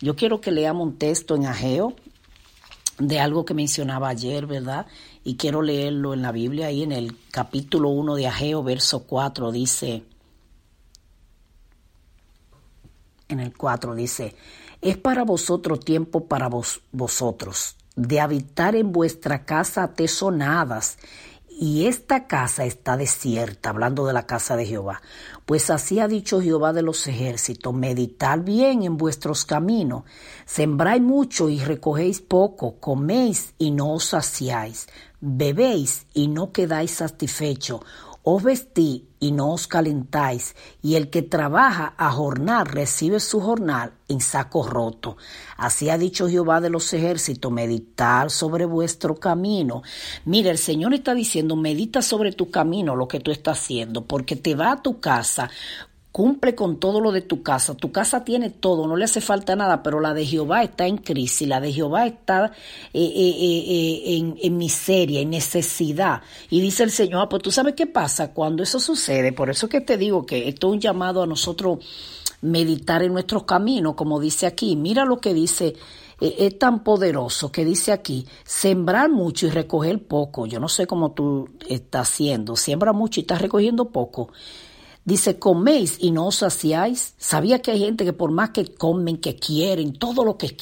Yo 0.00 0.16
quiero 0.16 0.40
que 0.40 0.50
leamos 0.50 0.86
un 0.86 0.96
texto 0.96 1.36
en 1.36 1.46
Ageo 1.46 1.94
de 2.98 3.20
algo 3.20 3.44
que 3.44 3.54
mencionaba 3.54 4.08
ayer, 4.08 4.46
¿verdad? 4.46 4.86
Y 5.24 5.36
quiero 5.36 5.60
leerlo 5.62 6.14
en 6.14 6.22
la 6.22 6.32
Biblia, 6.32 6.68
ahí 6.68 6.82
en 6.82 6.92
el 6.92 7.16
capítulo 7.30 7.90
1 7.90 8.14
de 8.14 8.26
Ageo, 8.26 8.62
verso 8.62 9.04
4, 9.04 9.52
dice, 9.52 10.02
en 13.30 13.40
el 13.40 13.56
4 13.56 13.94
dice, 13.94 14.34
es 14.82 14.96
para 14.96 15.24
vosotros 15.24 15.80
tiempo 15.80 16.26
para 16.26 16.48
vos, 16.48 16.82
vosotros, 16.92 17.76
de 17.96 18.20
habitar 18.20 18.76
en 18.76 18.92
vuestra 18.92 19.44
casa 19.44 19.84
atesonadas 19.84 20.98
y 21.62 21.86
esta 21.86 22.26
casa 22.26 22.64
está 22.64 22.96
desierta, 22.96 23.68
hablando 23.68 24.06
de 24.06 24.14
la 24.14 24.24
casa 24.26 24.56
de 24.56 24.64
Jehová. 24.64 25.02
Pues 25.44 25.68
así 25.68 26.00
ha 26.00 26.08
dicho 26.08 26.40
Jehová 26.40 26.72
de 26.72 26.80
los 26.80 27.06
ejércitos, 27.06 27.74
meditad 27.74 28.38
bien 28.38 28.82
en 28.82 28.96
vuestros 28.96 29.44
caminos, 29.44 30.04
sembráis 30.46 31.02
mucho 31.02 31.50
y 31.50 31.60
recogéis 31.60 32.22
poco, 32.22 32.76
coméis 32.80 33.52
y 33.58 33.72
no 33.72 33.92
os 33.92 34.04
saciáis, 34.04 34.88
bebéis 35.20 36.06
y 36.14 36.28
no 36.28 36.50
quedáis 36.50 36.92
satisfechos, 36.92 37.82
os 38.22 38.42
vestí 38.42 39.06
y 39.18 39.32
no 39.32 39.52
os 39.52 39.66
calentáis, 39.66 40.56
y 40.82 40.94
el 40.94 41.10
que 41.10 41.22
trabaja 41.22 41.94
a 41.98 42.10
jornar 42.10 42.74
recibe 42.74 43.20
su 43.20 43.40
jornal 43.40 43.92
en 44.08 44.20
saco 44.20 44.66
roto. 44.66 45.18
Así 45.56 45.90
ha 45.90 45.98
dicho 45.98 46.28
Jehová 46.28 46.60
de 46.60 46.70
los 46.70 46.92
ejércitos, 46.94 47.52
meditar 47.52 48.30
sobre 48.30 48.64
vuestro 48.64 49.16
camino. 49.16 49.82
Mira, 50.24 50.50
el 50.50 50.58
Señor 50.58 50.94
está 50.94 51.14
diciendo, 51.14 51.54
medita 51.54 52.00
sobre 52.00 52.32
tu 52.32 52.50
camino 52.50 52.96
lo 52.96 53.08
que 53.08 53.20
tú 53.20 53.30
estás 53.30 53.58
haciendo, 53.58 54.06
porque 54.06 54.36
te 54.36 54.54
va 54.54 54.72
a 54.72 54.82
tu 54.82 55.00
casa 55.00 55.50
Cumple 56.12 56.56
con 56.56 56.80
todo 56.80 57.00
lo 57.00 57.12
de 57.12 57.20
tu 57.20 57.42
casa. 57.44 57.76
Tu 57.76 57.92
casa 57.92 58.24
tiene 58.24 58.50
todo, 58.50 58.88
no 58.88 58.96
le 58.96 59.04
hace 59.04 59.20
falta 59.20 59.54
nada, 59.54 59.82
pero 59.82 60.00
la 60.00 60.12
de 60.12 60.26
Jehová 60.26 60.64
está 60.64 60.86
en 60.88 60.96
crisis, 60.96 61.46
la 61.46 61.60
de 61.60 61.72
Jehová 61.72 62.06
está 62.06 62.46
eh, 62.92 63.00
eh, 63.00 63.34
eh, 63.38 64.16
en, 64.16 64.36
en, 64.42 64.56
miseria, 64.56 65.20
en 65.20 65.30
necesidad. 65.30 66.22
Y 66.50 66.60
dice 66.60 66.82
el 66.82 66.90
Señor, 66.90 67.22
ah, 67.22 67.28
pues 67.28 67.42
tú 67.42 67.52
sabes 67.52 67.74
qué 67.74 67.86
pasa 67.86 68.32
cuando 68.32 68.64
eso 68.64 68.80
sucede. 68.80 69.32
Por 69.32 69.50
eso 69.50 69.68
que 69.68 69.80
te 69.80 69.96
digo 69.96 70.26
que 70.26 70.48
esto 70.48 70.68
es 70.68 70.74
un 70.74 70.80
llamado 70.80 71.22
a 71.22 71.26
nosotros 71.26 71.78
meditar 72.40 73.04
en 73.04 73.12
nuestros 73.12 73.44
caminos, 73.44 73.94
como 73.94 74.18
dice 74.18 74.46
aquí. 74.46 74.74
Mira 74.74 75.04
lo 75.04 75.20
que 75.20 75.32
dice 75.32 75.76
es 76.20 76.58
tan 76.58 76.84
poderoso 76.84 77.50
que 77.50 77.64
dice 77.64 77.92
aquí, 77.92 78.26
sembrar 78.44 79.08
mucho 79.08 79.46
y 79.46 79.50
recoger 79.50 80.02
poco. 80.06 80.46
Yo 80.46 80.60
no 80.60 80.68
sé 80.68 80.86
cómo 80.86 81.12
tú 81.12 81.48
estás 81.66 82.10
haciendo, 82.10 82.56
siembra 82.56 82.92
mucho 82.92 83.20
y 83.20 83.22
estás 83.22 83.40
recogiendo 83.40 83.86
poco. 83.86 84.30
Dice, 85.04 85.38
coméis 85.38 85.96
y 85.98 86.10
no 86.10 86.26
os 86.26 86.36
saciáis. 86.36 87.14
Sabía 87.18 87.60
que 87.60 87.72
hay 87.72 87.80
gente 87.80 88.04
que 88.04 88.12
por 88.12 88.30
más 88.30 88.50
que 88.50 88.74
comen, 88.74 89.18
que 89.18 89.36
quieren, 89.36 89.94
todo 89.94 90.24
lo 90.24 90.36
que 90.36 90.56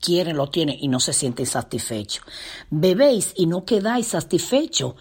quieren 0.00 0.36
lo 0.36 0.48
tienen 0.48 0.76
y 0.80 0.88
no 0.88 1.00
se 1.00 1.12
sienten 1.12 1.46
satisfechos. 1.46 2.24
Bebéis 2.70 3.32
y 3.36 3.46
no 3.46 3.64
quedáis 3.64 4.08
satisfechos 4.08 4.94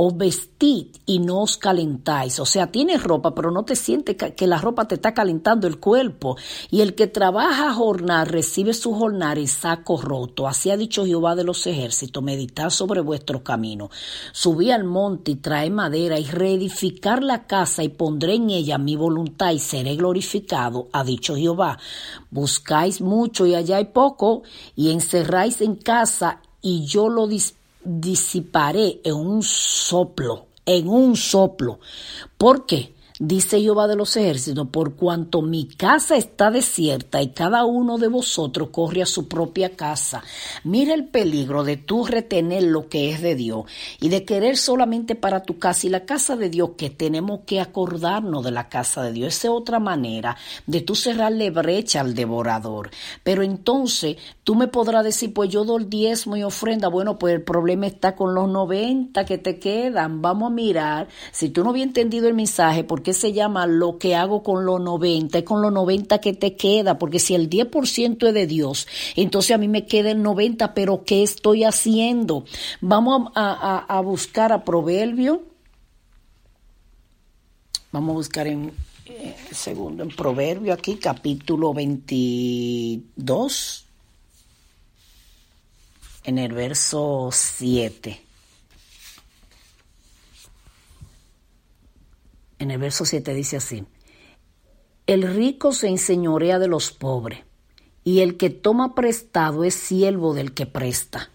os 0.00 0.16
vestid 0.16 0.94
y 1.06 1.18
no 1.18 1.42
os 1.42 1.56
calentáis. 1.56 2.38
O 2.38 2.46
sea, 2.46 2.68
tienes 2.68 3.02
ropa, 3.02 3.34
pero 3.34 3.50
no 3.50 3.64
te 3.64 3.74
sientes 3.74 4.14
que 4.14 4.46
la 4.46 4.58
ropa 4.58 4.86
te 4.86 4.94
está 4.94 5.12
calentando 5.12 5.66
el 5.66 5.80
cuerpo. 5.80 6.36
Y 6.70 6.82
el 6.82 6.94
que 6.94 7.08
trabaja 7.08 7.74
jornal 7.74 8.28
recibe 8.28 8.74
su 8.74 8.94
jornal 8.94 9.38
en 9.38 9.48
saco 9.48 10.00
roto. 10.00 10.46
Así 10.46 10.70
ha 10.70 10.76
dicho 10.76 11.04
Jehová 11.04 11.34
de 11.34 11.42
los 11.42 11.66
ejércitos, 11.66 12.22
meditad 12.22 12.70
sobre 12.70 13.00
vuestro 13.00 13.42
camino. 13.42 13.90
Subí 14.30 14.70
al 14.70 14.84
monte 14.84 15.32
y 15.32 15.36
trae 15.36 15.68
madera 15.68 16.16
y 16.20 16.26
reedificar 16.26 17.24
la 17.24 17.48
casa 17.48 17.82
y 17.82 17.88
pondré 17.88 18.36
en 18.36 18.50
ella 18.50 18.78
mi 18.78 18.94
voluntad 18.94 19.50
y 19.50 19.58
seré 19.58 19.96
glorificado, 19.96 20.86
ha 20.92 21.02
dicho 21.02 21.34
Jehová. 21.34 21.76
Buscáis 22.30 23.00
mucho 23.00 23.46
y 23.46 23.56
allá 23.56 23.78
hay 23.78 23.86
poco 23.86 24.44
y 24.76 24.92
encerráis 24.92 25.60
en 25.60 25.74
casa 25.74 26.40
y 26.62 26.86
yo 26.86 27.08
lo 27.08 27.26
dispongo 27.26 27.57
disiparé 27.88 29.00
en 29.02 29.14
un 29.14 29.42
soplo, 29.42 30.48
en 30.66 30.88
un 30.88 31.16
soplo. 31.16 31.80
¿Por 32.36 32.66
qué? 32.66 32.94
Dice 33.18 33.60
Jehová 33.60 33.88
de 33.88 33.96
los 33.96 34.16
ejércitos, 34.16 34.68
por 34.68 34.94
cuanto 34.94 35.42
mi 35.42 35.66
casa 35.66 36.16
está 36.16 36.50
desierta 36.50 37.20
y 37.22 37.30
cada 37.30 37.64
uno 37.64 37.98
de 37.98 38.08
vosotros 38.08 38.68
corre 38.70 39.02
a 39.02 39.06
su 39.06 39.28
propia 39.28 39.70
casa. 39.76 40.22
Mira 40.64 40.94
el 40.94 41.06
peligro 41.06 41.64
de 41.64 41.76
tú 41.76 42.06
retener 42.06 42.62
lo 42.62 42.88
que 42.88 43.10
es 43.10 43.20
de 43.20 43.34
Dios 43.34 43.64
y 44.00 44.08
de 44.08 44.24
querer 44.24 44.56
solamente 44.56 45.14
para 45.14 45.42
tu 45.42 45.58
casa 45.58 45.86
y 45.86 45.90
la 45.90 46.04
casa 46.04 46.36
de 46.36 46.50
Dios, 46.50 46.70
que 46.76 46.90
tenemos 46.90 47.40
que 47.46 47.60
acordarnos 47.60 48.44
de 48.44 48.50
la 48.50 48.68
casa 48.68 49.02
de 49.02 49.12
Dios. 49.12 49.34
Esa 49.34 49.48
es 49.48 49.54
otra 49.54 49.78
manera 49.78 50.36
de 50.66 50.80
tú 50.80 50.94
cerrarle 50.94 51.50
brecha 51.50 52.00
al 52.00 52.14
devorador. 52.14 52.90
Pero 53.22 53.42
entonces 53.42 54.16
tú 54.44 54.54
me 54.54 54.68
podrás 54.68 55.04
decir, 55.04 55.34
pues 55.34 55.50
yo 55.50 55.64
doy 55.64 55.84
diezmo 55.84 56.36
y 56.36 56.42
ofrenda. 56.42 56.88
Bueno, 56.88 57.18
pues 57.18 57.34
el 57.34 57.42
problema 57.42 57.86
está 57.86 58.14
con 58.14 58.34
los 58.34 58.48
90 58.48 59.24
que 59.24 59.38
te 59.38 59.58
quedan. 59.58 60.22
Vamos 60.22 60.50
a 60.50 60.54
mirar. 60.54 61.08
Si 61.32 61.48
tú 61.48 61.64
no 61.64 61.70
habías 61.70 61.86
entendido 61.86 62.28
el 62.28 62.34
mensaje, 62.34 62.84
porque 62.84 63.07
se 63.12 63.32
llama 63.32 63.66
lo 63.66 63.98
que 63.98 64.14
hago 64.14 64.42
con 64.42 64.64
los 64.64 64.80
90? 64.80 65.38
Es 65.38 65.44
con 65.44 65.62
los 65.62 65.72
90 65.72 66.20
que 66.20 66.32
te 66.32 66.56
queda, 66.56 66.98
porque 66.98 67.18
si 67.18 67.34
el 67.34 67.50
10% 67.50 68.28
es 68.28 68.34
de 68.34 68.46
Dios, 68.46 68.86
entonces 69.16 69.52
a 69.52 69.58
mí 69.58 69.68
me 69.68 69.86
queda 69.86 70.10
el 70.10 70.22
90, 70.22 70.74
pero 70.74 71.04
¿qué 71.04 71.22
estoy 71.22 71.64
haciendo? 71.64 72.44
Vamos 72.80 73.32
a, 73.34 74.00
buscar 74.04 74.52
a 74.52 74.64
Proverbio. 74.64 75.42
Vamos 77.90 78.10
a 78.10 78.16
buscar 78.16 78.46
en 78.46 78.72
eh, 79.06 79.34
segundo 79.50 80.02
en 80.02 80.10
Proverbio 80.10 80.74
aquí, 80.74 80.96
capítulo 80.96 81.72
22, 81.72 83.86
en 86.24 86.38
el 86.38 86.52
verso 86.52 87.30
7. 87.32 88.27
En 92.58 92.70
el 92.70 92.78
verso 92.78 93.04
7 93.04 93.34
dice 93.34 93.56
así, 93.56 93.84
el 95.06 95.22
rico 95.22 95.72
se 95.72 95.88
enseñorea 95.88 96.58
de 96.58 96.68
los 96.68 96.92
pobres, 96.92 97.40
y 98.04 98.20
el 98.20 98.36
que 98.36 98.50
toma 98.50 98.94
prestado 98.94 99.64
es 99.64 99.74
siervo 99.74 100.32
del 100.34 100.54
que 100.54 100.66
presta. 100.66 101.30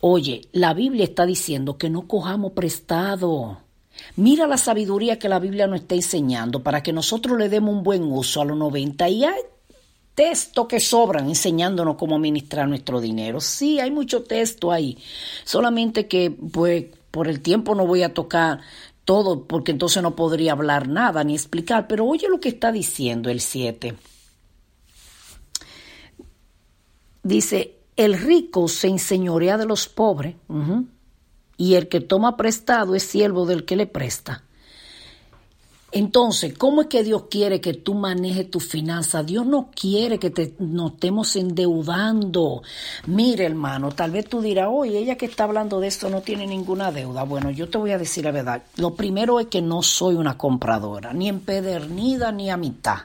Oye, 0.00 0.42
la 0.52 0.74
Biblia 0.74 1.04
está 1.04 1.26
diciendo 1.26 1.78
que 1.78 1.90
no 1.90 2.06
cojamos 2.06 2.52
prestado. 2.52 3.58
Mira 4.16 4.46
la 4.46 4.58
sabiduría 4.58 5.18
que 5.18 5.28
la 5.28 5.38
Biblia 5.38 5.66
nos 5.66 5.80
está 5.80 5.94
enseñando 5.94 6.62
para 6.62 6.82
que 6.82 6.92
nosotros 6.92 7.38
le 7.38 7.48
demos 7.48 7.74
un 7.74 7.82
buen 7.82 8.04
uso 8.04 8.42
a 8.42 8.44
los 8.44 8.56
90 8.56 9.08
y 9.08 9.24
hay 9.24 9.40
textos 10.14 10.66
que 10.66 10.78
sobran 10.78 11.28
enseñándonos 11.28 11.96
cómo 11.96 12.16
administrar 12.16 12.68
nuestro 12.68 13.00
dinero. 13.00 13.40
Sí, 13.40 13.80
hay 13.80 13.90
mucho 13.90 14.22
texto 14.22 14.70
ahí. 14.70 14.98
Solamente 15.44 16.06
que 16.06 16.30
pues 16.30 16.86
por 17.10 17.28
el 17.28 17.40
tiempo 17.40 17.74
no 17.74 17.86
voy 17.86 18.02
a 18.02 18.14
tocar 18.14 18.60
todo, 19.04 19.44
porque 19.44 19.72
entonces 19.72 20.02
no 20.02 20.16
podría 20.16 20.52
hablar 20.52 20.88
nada 20.88 21.24
ni 21.24 21.34
explicar. 21.34 21.86
Pero 21.88 22.06
oye 22.06 22.28
lo 22.28 22.40
que 22.40 22.48
está 22.48 22.72
diciendo 22.72 23.30
el 23.30 23.40
7. 23.40 23.94
Dice, 27.22 27.78
el 27.96 28.18
rico 28.18 28.68
se 28.68 28.88
enseñorea 28.88 29.56
de 29.56 29.66
los 29.66 29.88
pobres 29.88 30.36
y 31.56 31.74
el 31.74 31.88
que 31.88 32.00
toma 32.00 32.36
prestado 32.36 32.94
es 32.94 33.02
siervo 33.02 33.46
del 33.46 33.64
que 33.64 33.76
le 33.76 33.86
presta. 33.86 34.43
Entonces, 35.96 36.58
¿cómo 36.58 36.82
es 36.82 36.88
que 36.88 37.04
Dios 37.04 37.26
quiere 37.30 37.60
que 37.60 37.72
tú 37.72 37.94
manejes 37.94 38.50
tu 38.50 38.58
finanzas? 38.58 39.24
Dios 39.24 39.46
no 39.46 39.70
quiere 39.72 40.18
que 40.18 40.30
te, 40.30 40.56
nos 40.58 40.94
estemos 40.94 41.36
endeudando. 41.36 42.64
Mire, 43.06 43.44
hermano, 43.46 43.92
tal 43.92 44.10
vez 44.10 44.28
tú 44.28 44.40
dirás, 44.40 44.66
oye, 44.72 44.98
ella 44.98 45.16
que 45.16 45.26
está 45.26 45.44
hablando 45.44 45.78
de 45.78 45.86
esto 45.86 46.10
no 46.10 46.20
tiene 46.20 46.48
ninguna 46.48 46.90
deuda. 46.90 47.22
Bueno, 47.22 47.52
yo 47.52 47.70
te 47.70 47.78
voy 47.78 47.92
a 47.92 47.98
decir 47.98 48.24
la 48.24 48.32
verdad. 48.32 48.64
Lo 48.74 48.96
primero 48.96 49.38
es 49.38 49.46
que 49.46 49.62
no 49.62 49.84
soy 49.84 50.16
una 50.16 50.36
compradora, 50.36 51.12
ni 51.12 51.28
empedernida 51.28 52.32
ni 52.32 52.50
a 52.50 52.56
mitad. 52.56 52.98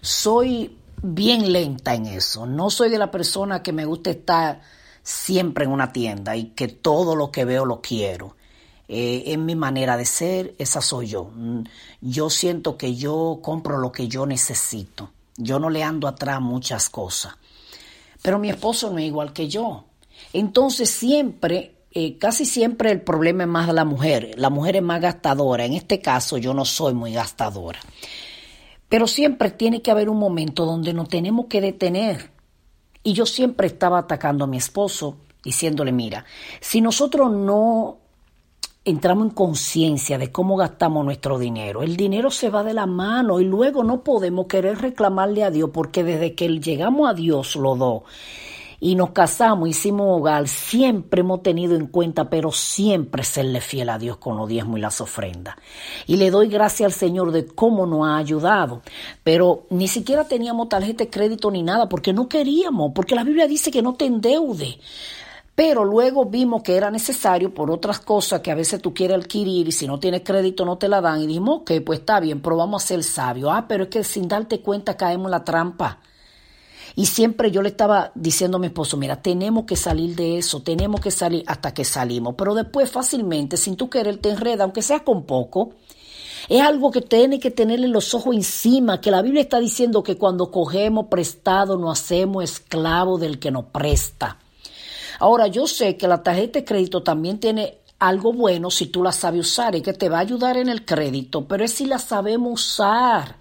Soy 0.00 0.76
bien 1.00 1.52
lenta 1.52 1.94
en 1.94 2.06
eso. 2.06 2.46
No 2.46 2.68
soy 2.70 2.90
de 2.90 2.98
la 2.98 3.12
persona 3.12 3.62
que 3.62 3.72
me 3.72 3.84
gusta 3.84 4.10
estar 4.10 4.60
siempre 5.04 5.66
en 5.66 5.70
una 5.70 5.92
tienda 5.92 6.34
y 6.34 6.46
que 6.46 6.66
todo 6.66 7.14
lo 7.14 7.30
que 7.30 7.44
veo 7.44 7.64
lo 7.64 7.80
quiero. 7.80 8.34
Eh, 8.90 9.24
en 9.26 9.44
mi 9.44 9.54
manera 9.54 9.98
de 9.98 10.06
ser, 10.06 10.54
esa 10.58 10.80
soy 10.80 11.08
yo. 11.08 11.30
Mm, 11.34 11.64
yo 12.00 12.30
siento 12.30 12.78
que 12.78 12.94
yo 12.94 13.40
compro 13.42 13.76
lo 13.78 13.92
que 13.92 14.08
yo 14.08 14.24
necesito. 14.24 15.10
Yo 15.36 15.58
no 15.58 15.68
le 15.68 15.82
ando 15.82 16.08
atrás 16.08 16.40
muchas 16.40 16.88
cosas. 16.88 17.36
Pero 18.22 18.38
mi 18.38 18.48
esposo 18.48 18.90
no 18.90 18.98
es 18.98 19.04
igual 19.04 19.34
que 19.34 19.48
yo. 19.48 19.84
Entonces 20.32 20.88
siempre, 20.88 21.76
eh, 21.92 22.16
casi 22.16 22.46
siempre 22.46 22.90
el 22.90 23.02
problema 23.02 23.44
es 23.44 23.48
más 23.48 23.66
de 23.66 23.74
la 23.74 23.84
mujer. 23.84 24.32
La 24.36 24.48
mujer 24.48 24.76
es 24.76 24.82
más 24.82 25.02
gastadora. 25.02 25.66
En 25.66 25.74
este 25.74 26.00
caso 26.00 26.38
yo 26.38 26.54
no 26.54 26.64
soy 26.64 26.94
muy 26.94 27.12
gastadora. 27.12 27.80
Pero 28.88 29.06
siempre 29.06 29.50
tiene 29.50 29.82
que 29.82 29.90
haber 29.90 30.08
un 30.08 30.18
momento 30.18 30.64
donde 30.64 30.94
nos 30.94 31.08
tenemos 31.08 31.46
que 31.46 31.60
detener. 31.60 32.30
Y 33.02 33.12
yo 33.12 33.26
siempre 33.26 33.66
estaba 33.66 33.98
atacando 33.98 34.44
a 34.44 34.48
mi 34.48 34.56
esposo, 34.56 35.18
diciéndole, 35.44 35.92
mira, 35.92 36.24
si 36.60 36.80
nosotros 36.80 37.30
no 37.30 37.98
entramos 38.90 39.28
en 39.28 39.34
conciencia 39.34 40.18
de 40.18 40.32
cómo 40.32 40.56
gastamos 40.56 41.04
nuestro 41.04 41.38
dinero. 41.38 41.82
El 41.82 41.96
dinero 41.96 42.30
se 42.30 42.50
va 42.50 42.64
de 42.64 42.74
la 42.74 42.86
mano 42.86 43.40
y 43.40 43.44
luego 43.44 43.84
no 43.84 44.02
podemos 44.02 44.46
querer 44.46 44.78
reclamarle 44.78 45.44
a 45.44 45.50
Dios 45.50 45.70
porque 45.72 46.04
desde 46.04 46.34
que 46.34 46.48
llegamos 46.60 47.08
a 47.08 47.14
Dios 47.14 47.56
lo 47.56 47.76
do 47.76 48.04
y 48.80 48.94
nos 48.94 49.10
casamos, 49.10 49.68
hicimos 49.68 50.06
hogar, 50.20 50.46
siempre 50.46 51.20
hemos 51.20 51.42
tenido 51.42 51.74
en 51.74 51.88
cuenta, 51.88 52.30
pero 52.30 52.52
siempre 52.52 53.24
serle 53.24 53.60
fiel 53.60 53.88
a 53.88 53.98
Dios 53.98 54.18
con 54.18 54.36
los 54.36 54.48
diezmos 54.48 54.78
y 54.78 54.82
las 54.82 55.00
ofrendas. 55.00 55.56
Y 56.06 56.16
le 56.16 56.30
doy 56.30 56.48
gracias 56.48 56.86
al 56.86 56.92
Señor 56.92 57.32
de 57.32 57.46
cómo 57.46 57.86
nos 57.86 58.06
ha 58.06 58.16
ayudado. 58.16 58.82
Pero 59.24 59.66
ni 59.70 59.88
siquiera 59.88 60.24
teníamos 60.24 60.68
tarjeta 60.68 61.04
de 61.04 61.10
crédito 61.10 61.50
ni 61.50 61.62
nada 61.62 61.88
porque 61.88 62.12
no 62.12 62.28
queríamos, 62.28 62.92
porque 62.94 63.16
la 63.16 63.24
Biblia 63.24 63.48
dice 63.48 63.72
que 63.72 63.82
no 63.82 63.94
te 63.94 64.06
endeude. 64.06 64.78
Pero 65.58 65.84
luego 65.84 66.24
vimos 66.24 66.62
que 66.62 66.76
era 66.76 66.88
necesario 66.88 67.52
por 67.52 67.68
otras 67.68 67.98
cosas 67.98 68.42
que 68.42 68.52
a 68.52 68.54
veces 68.54 68.80
tú 68.80 68.94
quieres 68.94 69.16
adquirir 69.16 69.66
y 69.66 69.72
si 69.72 69.88
no 69.88 69.98
tienes 69.98 70.20
crédito 70.20 70.64
no 70.64 70.78
te 70.78 70.86
la 70.86 71.00
dan. 71.00 71.20
Y 71.20 71.26
dijimos, 71.26 71.62
ok, 71.62 71.72
pues 71.84 71.98
está 71.98 72.20
bien, 72.20 72.40
pero 72.40 72.56
vamos 72.56 72.84
a 72.84 72.86
ser 72.86 73.02
sabios. 73.02 73.50
Ah, 73.52 73.66
pero 73.66 73.82
es 73.82 73.90
que 73.90 74.04
sin 74.04 74.28
darte 74.28 74.60
cuenta 74.60 74.96
caemos 74.96 75.24
en 75.24 75.30
la 75.32 75.42
trampa. 75.42 75.98
Y 76.94 77.06
siempre 77.06 77.50
yo 77.50 77.60
le 77.60 77.70
estaba 77.70 78.12
diciendo 78.14 78.58
a 78.58 78.60
mi 78.60 78.68
esposo, 78.68 78.96
mira, 78.96 79.20
tenemos 79.20 79.64
que 79.64 79.74
salir 79.74 80.14
de 80.14 80.38
eso, 80.38 80.62
tenemos 80.62 81.00
que 81.00 81.10
salir 81.10 81.42
hasta 81.48 81.74
que 81.74 81.84
salimos. 81.84 82.36
Pero 82.38 82.54
después 82.54 82.88
fácilmente, 82.88 83.56
sin 83.56 83.74
tú 83.74 83.90
querer, 83.90 84.18
te 84.18 84.30
enreda, 84.30 84.62
aunque 84.62 84.80
sea 84.80 85.02
con 85.02 85.24
poco. 85.24 85.70
Es 86.48 86.62
algo 86.62 86.92
que 86.92 87.00
tiene 87.00 87.40
que 87.40 87.50
tenerle 87.50 87.88
los 87.88 88.14
ojos 88.14 88.36
encima, 88.36 89.00
que 89.00 89.10
la 89.10 89.22
Biblia 89.22 89.42
está 89.42 89.58
diciendo 89.58 90.04
que 90.04 90.16
cuando 90.16 90.52
cogemos 90.52 91.06
prestado 91.06 91.76
nos 91.76 91.98
hacemos 91.98 92.44
esclavo 92.44 93.18
del 93.18 93.40
que 93.40 93.50
nos 93.50 93.64
presta. 93.64 94.38
Ahora, 95.18 95.46
yo 95.46 95.66
sé 95.66 95.96
que 95.96 96.08
la 96.08 96.22
tarjeta 96.22 96.60
de 96.60 96.64
crédito 96.64 97.02
también 97.02 97.38
tiene 97.40 97.78
algo 97.98 98.32
bueno 98.32 98.70
si 98.70 98.86
tú 98.86 99.02
la 99.02 99.10
sabes 99.10 99.40
usar 99.40 99.74
y 99.74 99.82
que 99.82 99.92
te 99.92 100.08
va 100.08 100.18
a 100.18 100.20
ayudar 100.20 100.56
en 100.56 100.68
el 100.68 100.84
crédito, 100.84 101.46
pero 101.48 101.64
es 101.64 101.72
si 101.72 101.84
la 101.84 101.98
sabemos 101.98 102.62
usar. 102.62 103.36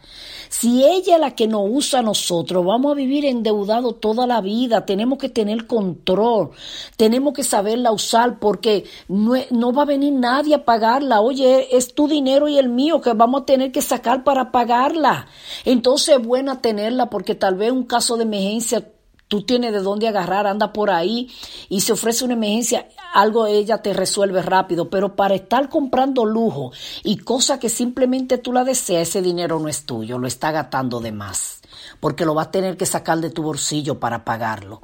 Si 0.49 0.83
ella 0.83 1.15
es 1.15 1.21
la 1.21 1.35
que 1.35 1.45
nos 1.45 1.63
usa 1.69 1.99
a 1.99 2.03
nosotros, 2.03 2.65
vamos 2.65 2.93
a 2.93 2.95
vivir 2.95 3.25
endeudados 3.25 3.99
toda 3.99 4.25
la 4.25 4.41
vida. 4.41 4.85
Tenemos 4.85 5.19
que 5.19 5.29
tener 5.29 5.67
control. 5.67 6.51
Tenemos 6.95 7.33
que 7.33 7.43
saberla 7.43 7.91
usar 7.91 8.39
porque 8.39 8.85
no, 9.09 9.33
no, 9.51 9.73
va 9.73 9.81
a 9.83 9.85
venir 9.85 10.13
nadie 10.13 10.55
a 10.55 10.65
pagarla. 10.65 11.21
Oye, 11.21 11.75
es 11.75 11.93
tu 11.93 12.07
dinero 12.07 12.47
y 12.47 12.57
el 12.57 12.69
mío 12.69 13.01
que 13.01 13.13
vamos 13.13 13.41
a 13.41 13.45
tener 13.45 13.71
que 13.71 13.81
sacar 13.81 14.23
para 14.23 14.51
pagarla. 14.51 15.27
Entonces 15.65 16.17
es 16.17 16.25
buena 16.25 16.61
tenerla 16.61 17.09
porque 17.09 17.35
tal 17.35 17.55
vez 17.55 17.71
un 17.71 17.83
caso 17.83 18.15
de 18.15 18.23
emergencia 18.23 18.83
tú 19.27 19.43
tienes 19.43 19.73
de 19.73 19.79
dónde 19.79 20.07
agarrar, 20.07 20.47
anda 20.47 20.73
por 20.73 20.89
ahí 20.89 21.29
y 21.69 21.81
se 21.81 21.93
ofrece 21.93 22.25
una 22.25 22.33
emergencia, 22.33 22.87
algo 23.13 23.45
ella 23.45 23.81
te 23.81 23.93
resuelve 23.93 24.41
rápido, 24.41 24.89
pero 24.89 25.15
para 25.15 25.35
estar 25.35 25.69
comprando 25.69 26.25
lujo 26.25 26.71
y 27.03 27.17
cosa 27.17 27.59
que 27.59 27.69
simplemente 27.69 28.37
tú 28.37 28.53
la 28.53 28.63
deseas, 28.63 29.09
ese 29.09 29.21
dinero 29.21 29.59
no 29.59 29.67
es 29.67 29.85
tuyo, 29.85 30.17
lo 30.17 30.27
está 30.27 30.51
gastando 30.51 30.99
de 30.99 31.11
más, 31.11 31.61
porque 31.99 32.25
lo 32.25 32.33
vas 32.33 32.47
a 32.47 32.51
tener 32.51 32.77
que 32.77 32.85
sacar 32.85 33.19
de 33.19 33.29
tu 33.29 33.43
bolsillo 33.43 33.99
para 33.99 34.23
pagarlo. 34.23 34.81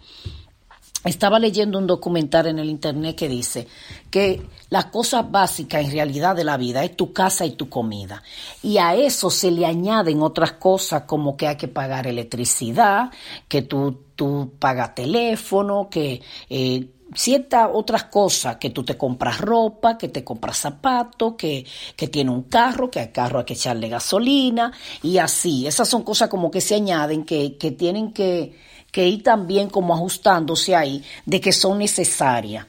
Estaba 1.04 1.38
leyendo 1.38 1.80
un 1.80 1.88
documental 1.88 2.48
en 2.48 2.60
el 2.60 2.70
internet 2.70 3.18
que 3.18 3.28
dice 3.28 3.68
que 4.10 4.42
la 4.70 4.90
cosa 4.90 5.22
básica 5.22 5.82
en 5.82 5.92
realidad 5.92 6.34
de 6.34 6.46
la 6.46 6.56
vida 6.56 6.84
es 6.86 6.96
tu 6.96 7.12
casa 7.12 7.46
y 7.46 7.52
tu 7.52 7.68
comida. 7.68 8.24
Y 8.62 8.78
a 8.78 8.96
eso 8.96 9.30
se 9.30 9.52
le 9.52 9.66
añaden 9.66 10.22
otras 10.22 10.54
cosas 10.54 11.04
como 11.04 11.36
que 11.36 11.48
hay 11.48 11.58
que 11.58 11.68
pagar 11.68 12.08
electricidad, 12.08 13.12
que 13.50 13.64
tú, 13.64 14.00
tú 14.24 14.54
pagas 14.58 14.96
teléfono, 14.96 15.90
que 15.90 16.22
eh, 16.50 16.88
ciertas 17.14 17.70
otras 17.74 18.06
cosas, 18.06 18.56
que 18.56 18.70
tú 18.70 18.86
te 18.86 18.96
compras 18.98 19.42
ropa, 19.42 19.98
que 19.98 20.08
te 20.08 20.24
compras 20.24 20.60
zapatos, 20.60 21.34
que, 21.38 21.66
que 21.98 22.08
tiene 22.08 22.32
un 22.32 22.44
carro, 22.44 22.90
que 22.90 23.02
al 23.02 23.12
carro 23.12 23.40
hay 23.40 23.46
que 23.46 23.54
echarle 23.54 23.90
gasolina 23.90 24.72
y 25.02 25.18
así. 25.18 25.68
Esas 25.68 25.90
son 25.90 26.04
cosas 26.04 26.30
como 26.30 26.50
que 26.50 26.62
se 26.62 26.76
añaden, 26.76 27.26
que, 27.26 27.58
que 27.58 27.72
tienen 27.72 28.14
que 28.14 28.56
que 28.94 29.08
ir 29.08 29.24
también 29.24 29.70
como 29.70 29.96
ajustándose 29.96 30.76
ahí 30.76 31.04
de 31.26 31.42
que 31.42 31.52
son 31.52 31.80
necesarias. 31.80 32.68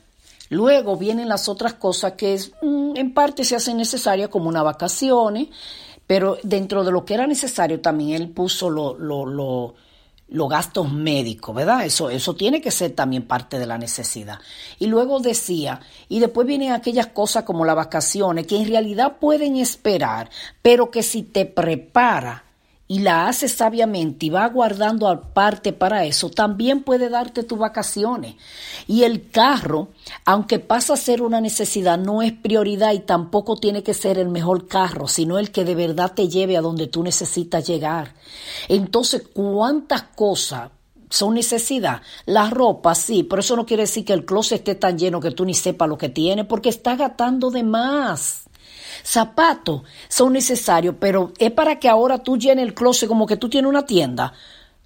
Luego 0.48 0.96
vienen 0.96 1.28
las 1.28 1.50
otras 1.50 1.74
cosas 1.74 2.12
que 2.12 2.40
mm, 2.62 2.96
en 2.96 3.12
parte 3.12 3.44
se 3.44 3.56
hacen 3.56 3.76
necesarias 3.76 4.30
como 4.30 4.48
unas 4.48 4.64
vacaciones, 4.64 5.48
pero 6.06 6.38
dentro 6.42 6.82
de 6.82 6.92
lo 6.92 7.04
que 7.04 7.12
era 7.12 7.26
necesario 7.26 7.82
también 7.82 8.22
él 8.22 8.30
puso 8.30 8.70
los 10.34 10.48
gastos 10.48 10.92
médicos, 10.92 11.54
¿verdad? 11.54 11.86
Eso, 11.86 12.10
eso 12.10 12.34
tiene 12.34 12.60
que 12.60 12.72
ser 12.72 12.90
también 12.90 13.22
parte 13.22 13.58
de 13.58 13.66
la 13.66 13.78
necesidad. 13.78 14.40
Y 14.80 14.86
luego 14.86 15.20
decía, 15.20 15.80
y 16.08 16.18
después 16.18 16.46
vienen 16.46 16.72
aquellas 16.72 17.06
cosas 17.06 17.44
como 17.44 17.64
las 17.64 17.76
vacaciones 17.76 18.46
que 18.46 18.56
en 18.56 18.68
realidad 18.68 19.18
pueden 19.20 19.56
esperar, 19.56 20.28
pero 20.60 20.90
que 20.90 21.04
si 21.04 21.22
te 21.22 21.46
prepara 21.46 22.43
y 22.86 22.98
la 22.98 23.28
hace 23.28 23.48
sabiamente 23.48 24.26
y 24.26 24.30
va 24.30 24.46
guardando 24.48 25.08
aparte 25.08 25.72
para 25.72 26.04
eso, 26.04 26.30
también 26.30 26.82
puede 26.82 27.08
darte 27.08 27.42
tus 27.42 27.58
vacaciones. 27.58 28.36
Y 28.86 29.04
el 29.04 29.30
carro, 29.30 29.88
aunque 30.24 30.58
pasa 30.58 30.94
a 30.94 30.98
ser 30.98 31.22
una 31.22 31.40
necesidad, 31.40 31.98
no 31.98 32.20
es 32.20 32.32
prioridad 32.32 32.92
y 32.92 33.00
tampoco 33.00 33.56
tiene 33.56 33.82
que 33.82 33.94
ser 33.94 34.18
el 34.18 34.28
mejor 34.28 34.68
carro, 34.68 35.08
sino 35.08 35.38
el 35.38 35.50
que 35.50 35.64
de 35.64 35.74
verdad 35.74 36.12
te 36.12 36.28
lleve 36.28 36.56
a 36.56 36.62
donde 36.62 36.86
tú 36.86 37.02
necesitas 37.02 37.66
llegar. 37.66 38.14
Entonces, 38.68 39.22
¿cuántas 39.32 40.02
cosas 40.14 40.70
son 41.14 41.34
necesidad. 41.34 42.02
La 42.26 42.50
ropa, 42.50 42.94
sí, 42.94 43.22
pero 43.22 43.40
eso 43.40 43.54
no 43.54 43.66
quiere 43.66 43.84
decir 43.84 44.04
que 44.04 44.12
el 44.12 44.24
closet 44.24 44.58
esté 44.58 44.74
tan 44.74 44.98
lleno 44.98 45.20
que 45.20 45.30
tú 45.30 45.44
ni 45.44 45.54
sepas 45.54 45.88
lo 45.88 45.96
que 45.96 46.08
tiene, 46.08 46.44
porque 46.44 46.68
está 46.68 46.96
gastando 46.96 47.50
de 47.50 47.62
más. 47.62 48.43
Zapatos 49.04 49.82
son 50.08 50.32
necesarios, 50.32 50.94
pero 50.98 51.32
es 51.38 51.50
para 51.50 51.78
que 51.78 51.88
ahora 51.88 52.18
tú 52.18 52.38
llenes 52.38 52.64
el 52.64 52.74
closet 52.74 53.08
como 53.08 53.26
que 53.26 53.36
tú 53.36 53.48
tienes 53.48 53.68
una 53.68 53.84
tienda. 53.84 54.32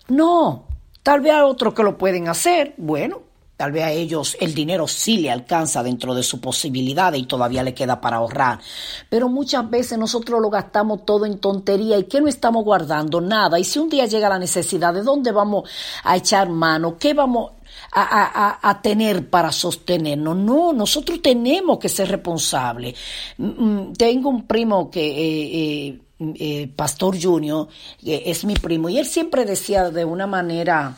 No, 0.09 0.64
tal 1.02 1.20
vez 1.20 1.33
a 1.33 1.46
otros 1.46 1.72
que 1.72 1.85
lo 1.85 1.96
pueden 1.96 2.28
hacer, 2.28 2.74
bueno, 2.78 3.28
Tal 3.59 3.72
vez 3.72 3.83
a 3.83 3.90
ellos 3.90 4.37
el 4.38 4.54
dinero 4.54 4.87
sí 4.87 5.16
le 5.16 5.33
alcanza 5.33 5.83
dentro 5.83 6.14
de 6.14 6.22
su 6.22 6.40
posibilidad 6.40 7.12
y 7.14 7.24
todavía 7.24 7.64
le 7.64 7.74
queda 7.74 8.00
para 8.00 8.18
ahorrar. 8.18 8.61
Pero 9.11 9.28
muchas 9.28 9.68
veces 9.68 9.98
nosotros 9.98 10.40
lo 10.40 10.48
gastamos 10.48 11.04
todo 11.04 11.26
en 11.26 11.40
tontería 11.40 11.98
y 11.98 12.04
que 12.04 12.20
no 12.20 12.28
estamos 12.28 12.62
guardando 12.62 13.20
nada. 13.20 13.59
Y 13.59 13.64
si 13.64 13.81
un 13.81 13.88
día 13.88 14.07
llega 14.07 14.28
la 14.28 14.38
necesidad, 14.38 14.94
¿de 14.94 15.02
dónde 15.02 15.33
vamos 15.33 15.68
a 16.04 16.16
echar 16.16 16.48
mano? 16.48 16.98
¿Qué 16.98 17.14
vamos 17.14 17.50
a, 17.92 18.81
tener 18.83 19.29
para 19.29 19.53
sostenernos. 19.53 20.37
No, 20.37 20.72
nosotros 20.72 21.20
tenemos 21.22 21.79
que 21.79 21.88
ser 21.88 22.09
responsables. 22.09 22.94
Mm, 23.38 23.46
mm, 23.46 23.92
tengo 23.94 24.31
un 24.31 24.46
primo 24.46 24.90
que... 24.90 25.07
Eh, 25.07 25.88
eh, 25.88 25.98
eh, 26.20 26.68
Pastor 26.74 27.16
Junior, 27.16 27.68
es 28.05 28.44
mi 28.44 28.55
primo, 28.55 28.88
y 28.88 28.98
él 28.98 29.07
siempre 29.07 29.44
decía 29.44 29.90
de 29.90 30.05
una 30.05 30.27
manera 30.27 30.96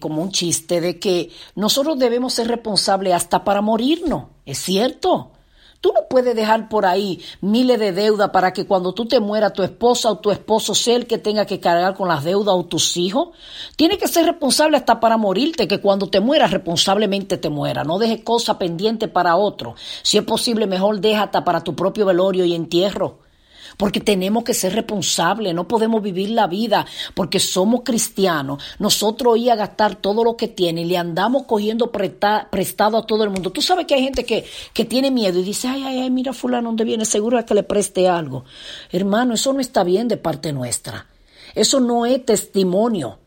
como 0.00 0.20
un 0.20 0.30
chiste 0.32 0.82
de 0.82 0.98
que 0.98 1.30
nosotros 1.54 1.98
debemos 1.98 2.34
ser 2.34 2.48
responsables 2.48 3.14
hasta 3.14 3.42
para 3.42 3.62
morirnos, 3.62 4.24
¿es 4.44 4.58
cierto? 4.58 5.32
Tú 5.80 5.92
no 5.94 6.08
puedes 6.08 6.34
dejar 6.34 6.68
por 6.68 6.86
ahí 6.86 7.20
miles 7.40 7.78
de 7.78 7.92
deudas 7.92 8.30
para 8.30 8.52
que 8.52 8.66
cuando 8.66 8.94
tú 8.94 9.06
te 9.06 9.20
mueras 9.20 9.52
tu 9.52 9.62
esposa 9.62 10.10
o 10.10 10.18
tu 10.18 10.32
esposo 10.32 10.74
sea 10.74 10.96
el 10.96 11.06
que 11.06 11.18
tenga 11.18 11.46
que 11.46 11.60
cargar 11.60 11.94
con 11.94 12.08
las 12.08 12.24
deudas 12.24 12.54
o 12.56 12.64
tus 12.64 12.96
hijos. 12.96 13.28
Tienes 13.76 13.98
que 13.98 14.08
ser 14.08 14.26
responsable 14.26 14.76
hasta 14.76 14.98
para 14.98 15.16
morirte, 15.16 15.68
que 15.68 15.80
cuando 15.80 16.08
te 16.08 16.18
mueras 16.18 16.50
responsablemente 16.50 17.36
te 17.36 17.48
muera. 17.48 17.84
No 17.84 17.98
dejes 17.98 18.22
cosas 18.24 18.56
pendientes 18.56 19.08
para 19.08 19.36
otro. 19.36 19.76
Si 20.02 20.18
es 20.18 20.24
posible, 20.24 20.66
mejor 20.66 21.00
deja 21.00 21.24
hasta 21.24 21.44
para 21.44 21.62
tu 21.62 21.76
propio 21.76 22.06
velorio 22.06 22.44
y 22.44 22.54
entierro 22.54 23.27
porque 23.76 24.00
tenemos 24.00 24.44
que 24.44 24.54
ser 24.54 24.74
responsables, 24.74 25.54
no 25.54 25.68
podemos 25.68 26.02
vivir 26.02 26.30
la 26.30 26.46
vida 26.46 26.86
porque 27.14 27.38
somos 27.40 27.82
cristianos. 27.84 28.62
Nosotros 28.78 29.38
ir 29.38 29.50
a 29.50 29.56
gastar 29.56 29.96
todo 29.96 30.24
lo 30.24 30.36
que 30.36 30.48
tiene 30.48 30.82
y 30.82 30.84
le 30.84 30.96
andamos 30.96 31.44
cogiendo 31.44 31.90
prestado 31.90 32.98
a 32.98 33.06
todo 33.06 33.24
el 33.24 33.30
mundo. 33.30 33.50
Tú 33.50 33.62
sabes 33.62 33.86
que 33.86 33.94
hay 33.94 34.02
gente 34.02 34.24
que, 34.24 34.44
que 34.72 34.84
tiene 34.84 35.10
miedo 35.10 35.38
y 35.38 35.42
dice, 35.42 35.68
ay, 35.68 35.84
ay, 35.84 36.00
ay, 36.00 36.10
mira 36.10 36.32
fulano, 36.32 36.68
¿dónde 36.68 36.84
viene? 36.84 37.04
Seguro 37.04 37.38
es 37.38 37.44
que 37.44 37.54
le 37.54 37.62
preste 37.62 38.08
algo. 38.08 38.44
Hermano, 38.90 39.34
eso 39.34 39.52
no 39.52 39.60
está 39.60 39.84
bien 39.84 40.08
de 40.08 40.16
parte 40.16 40.52
nuestra. 40.52 41.06
Eso 41.54 41.80
no 41.80 42.06
es 42.06 42.24
testimonio. 42.24 43.18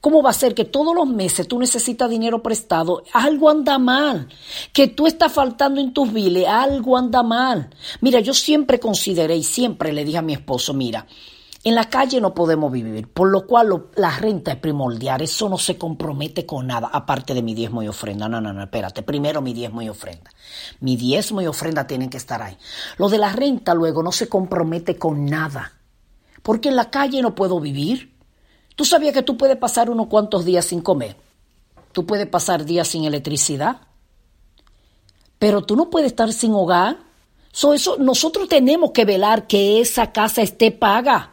¿Cómo 0.00 0.22
va 0.22 0.30
a 0.30 0.34
ser 0.34 0.54
que 0.54 0.64
todos 0.64 0.94
los 0.94 1.06
meses 1.08 1.48
tú 1.48 1.58
necesitas 1.58 2.08
dinero 2.08 2.42
prestado? 2.42 3.02
Algo 3.12 3.50
anda 3.50 3.78
mal. 3.78 4.28
Que 4.72 4.88
tú 4.88 5.06
estás 5.06 5.32
faltando 5.32 5.80
en 5.80 5.92
tus 5.92 6.12
biles, 6.12 6.46
algo 6.46 6.96
anda 6.96 7.22
mal. 7.22 7.70
Mira, 8.00 8.20
yo 8.20 8.34
siempre 8.34 8.78
consideré 8.78 9.36
y 9.36 9.42
siempre 9.42 9.92
le 9.92 10.04
dije 10.04 10.18
a 10.18 10.22
mi 10.22 10.34
esposo, 10.34 10.74
mira, 10.74 11.06
en 11.66 11.74
la 11.74 11.90
calle 11.90 12.20
no 12.20 12.32
podemos 12.32 12.70
vivir, 12.70 13.08
por 13.08 13.28
lo 13.28 13.44
cual 13.44 13.88
la 13.96 14.16
renta 14.16 14.52
es 14.52 14.58
primordial, 14.58 15.20
eso 15.22 15.48
no 15.48 15.58
se 15.58 15.76
compromete 15.76 16.46
con 16.46 16.68
nada, 16.68 16.88
aparte 16.92 17.34
de 17.34 17.42
mi 17.42 17.56
diezmo 17.56 17.82
y 17.82 17.88
ofrenda. 17.88 18.28
No, 18.28 18.40
no, 18.40 18.52
no, 18.52 18.62
espérate, 18.62 19.02
primero 19.02 19.42
mi 19.42 19.52
diezmo 19.52 19.82
y 19.82 19.88
ofrenda. 19.88 20.30
Mi 20.78 20.96
diezmo 20.96 21.42
y 21.42 21.48
ofrenda 21.48 21.88
tienen 21.88 22.08
que 22.08 22.18
estar 22.18 22.40
ahí. 22.40 22.56
Lo 22.98 23.08
de 23.08 23.18
la 23.18 23.32
renta 23.32 23.74
luego 23.74 24.00
no 24.04 24.12
se 24.12 24.28
compromete 24.28 24.96
con 24.96 25.26
nada, 25.26 25.72
porque 26.44 26.68
en 26.68 26.76
la 26.76 26.88
calle 26.88 27.20
no 27.20 27.34
puedo 27.34 27.58
vivir. 27.58 28.15
¿Tú 28.76 28.84
sabías 28.84 29.14
que 29.14 29.22
tú 29.22 29.36
puedes 29.36 29.56
pasar 29.56 29.90
unos 29.90 30.06
cuantos 30.06 30.44
días 30.44 30.66
sin 30.66 30.82
comer? 30.82 31.16
Tú 31.92 32.04
puedes 32.04 32.26
pasar 32.26 32.66
días 32.66 32.86
sin 32.86 33.04
electricidad. 33.04 33.80
Pero 35.38 35.62
tú 35.62 35.76
no 35.76 35.88
puedes 35.88 36.08
estar 36.08 36.30
sin 36.32 36.52
hogar. 36.52 36.98
eso, 37.52 37.96
nosotros 37.98 38.48
tenemos 38.48 38.90
que 38.92 39.06
velar 39.06 39.46
que 39.46 39.80
esa 39.80 40.12
casa 40.12 40.42
esté 40.42 40.70
paga. 40.70 41.32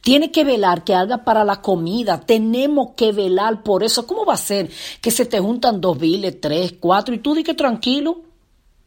Tiene 0.00 0.32
que 0.32 0.42
velar 0.42 0.82
que 0.82 0.94
haga 0.94 1.18
para 1.24 1.44
la 1.44 1.62
comida. 1.62 2.20
Tenemos 2.20 2.90
que 2.96 3.12
velar 3.12 3.62
por 3.62 3.84
eso. 3.84 4.04
¿Cómo 4.04 4.24
va 4.24 4.34
a 4.34 4.38
ser 4.38 4.68
que 5.00 5.12
se 5.12 5.26
te 5.26 5.38
juntan 5.38 5.80
dos 5.80 5.96
biles, 5.96 6.40
tres, 6.40 6.74
cuatro 6.80 7.14
y 7.14 7.18
tú 7.18 7.34
di 7.34 7.44
que 7.44 7.54
tranquilo? 7.54 8.22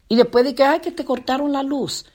Y 0.09 0.15
después 0.15 0.43
de 0.43 0.55
que, 0.55 0.63
ay, 0.63 0.79
que 0.81 0.91
te 0.91 1.05
cortaron 1.05 1.53
la 1.53 1.63
luz. 1.63 2.05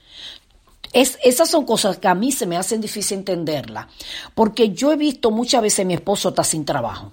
Es, 0.93 1.19
esas 1.25 1.49
son 1.49 1.65
cosas 1.65 1.99
que 1.99 2.09
a 2.09 2.15
mí 2.15 2.33
se 2.33 2.47
me 2.47 2.57
hacen 2.57 2.81
difícil 2.81 3.19
entenderla, 3.19 3.89
porque 4.35 4.71
yo 4.71 4.93
he 4.93 4.97
visto 4.97 5.31
muchas 5.31 5.63
veces 5.63 5.87
mi 5.87 5.95
esposo 5.95 6.31
está 6.31 6.45
sin 6.45 6.65
trabajo, 6.65 7.11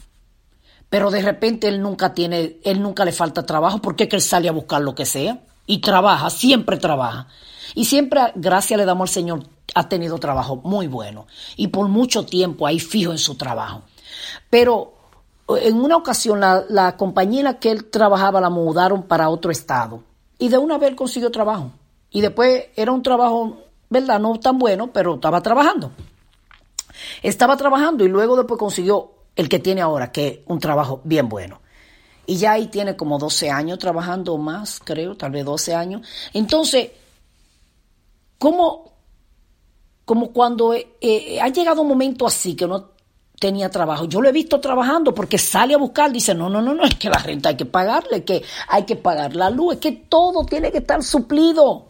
Pero 0.90 1.12
de 1.12 1.22
repente 1.22 1.68
él 1.68 1.82
nunca 1.82 2.14
tiene, 2.14 2.58
él 2.64 2.82
nunca 2.82 3.06
le 3.06 3.12
falta 3.12 3.46
trabajo 3.46 3.82
porque 3.82 4.04
es 4.04 4.10
que 4.10 4.16
él 4.18 4.22
sale 4.22 4.50
a 4.50 4.52
buscar 4.52 4.82
lo 4.82 4.96
que 4.96 5.06
sea 5.06 5.40
y 5.66 5.80
trabaja, 5.80 6.30
siempre 6.30 6.78
trabaja. 6.78 7.28
Y 7.76 7.86
siempre, 7.86 8.22
gracias 8.36 8.78
le 8.78 8.86
damos 8.86 9.10
al 9.10 9.14
Señor, 9.14 9.48
ha 9.76 9.88
tenido 9.88 10.18
trabajo 10.18 10.58
muy 10.58 10.88
bueno 10.88 11.28
y 11.56 11.68
por 11.68 11.88
mucho 11.88 12.26
tiempo 12.26 12.66
ahí 12.66 12.80
fijo 12.80 13.12
en 13.12 13.20
su 13.20 13.36
trabajo. 13.36 13.84
Pero 14.50 14.94
en 15.48 15.80
una 15.80 15.96
ocasión 15.96 16.40
la, 16.40 16.66
la 16.70 16.98
compañía 16.98 17.42
en 17.42 17.46
la 17.46 17.60
que 17.60 17.72
él 17.72 17.86
trabajaba 17.86 18.42
la 18.42 18.50
mudaron 18.50 19.04
para 19.04 19.30
otro 19.30 19.52
estado 19.52 20.04
y 20.38 20.50
de 20.50 20.58
una 20.58 20.78
vez 20.78 20.90
él 20.90 20.96
consiguió 20.96 21.32
trabajo. 21.32 21.72
Y 22.12 22.22
después 22.22 22.66
era 22.76 22.92
un 22.92 23.04
trabajo, 23.04 23.58
¿verdad? 23.90 24.20
No 24.20 24.40
tan 24.40 24.58
bueno, 24.58 24.92
pero 24.92 25.16
estaba 25.16 25.42
trabajando. 25.42 25.92
Estaba 27.22 27.58
trabajando 27.58 28.04
y 28.04 28.08
luego 28.08 28.36
después 28.36 28.60
consiguió 28.60 29.12
el 29.36 29.50
que 29.50 29.60
tiene 29.60 29.82
ahora, 29.82 30.12
que 30.12 30.28
es 30.28 30.40
un 30.48 30.60
trabajo 30.60 31.02
bien 31.04 31.30
bueno. 31.30 31.62
Y 32.26 32.38
ya 32.38 32.54
ahí 32.54 32.68
tiene 32.68 32.96
como 32.96 33.18
12 33.18 33.50
años 33.50 33.80
trabajando 33.80 34.38
más, 34.38 34.80
creo, 34.84 35.16
tal 35.16 35.32
vez 35.32 35.46
12 35.46 35.74
años. 35.74 36.08
Entonces, 36.34 36.92
¿cómo, 38.38 38.94
como 40.06 40.32
cuando 40.32 40.74
eh, 40.74 40.96
eh, 41.02 41.42
ha 41.42 41.48
llegado 41.48 41.82
un 41.82 41.88
momento 41.88 42.28
así 42.28 42.56
que 42.56 42.68
no 42.68 42.92
tenía 43.40 43.70
trabajo. 43.70 44.06
Yo 44.06 44.22
lo 44.22 44.30
he 44.30 44.34
visto 44.34 44.60
trabajando 44.60 45.16
porque 45.16 45.38
sale 45.38 45.74
a 45.74 45.78
buscar, 45.78 46.12
dice, 46.12 46.36
no, 46.36 46.50
no, 46.50 46.62
no, 46.62 46.74
no, 46.76 46.84
es 46.84 46.96
que 46.96 47.10
la 47.10 47.18
renta 47.18 47.50
hay 47.50 47.56
que 47.56 47.66
pagarle, 47.66 48.24
que 48.24 48.44
hay 48.68 48.84
que 48.84 48.98
pagar 48.98 49.36
la 49.36 49.50
luz, 49.50 49.76
es 49.76 49.80
que 49.80 49.92
todo 49.94 50.46
tiene 50.46 50.72
que 50.72 50.80
estar 50.80 51.02
suplido. 51.02 51.89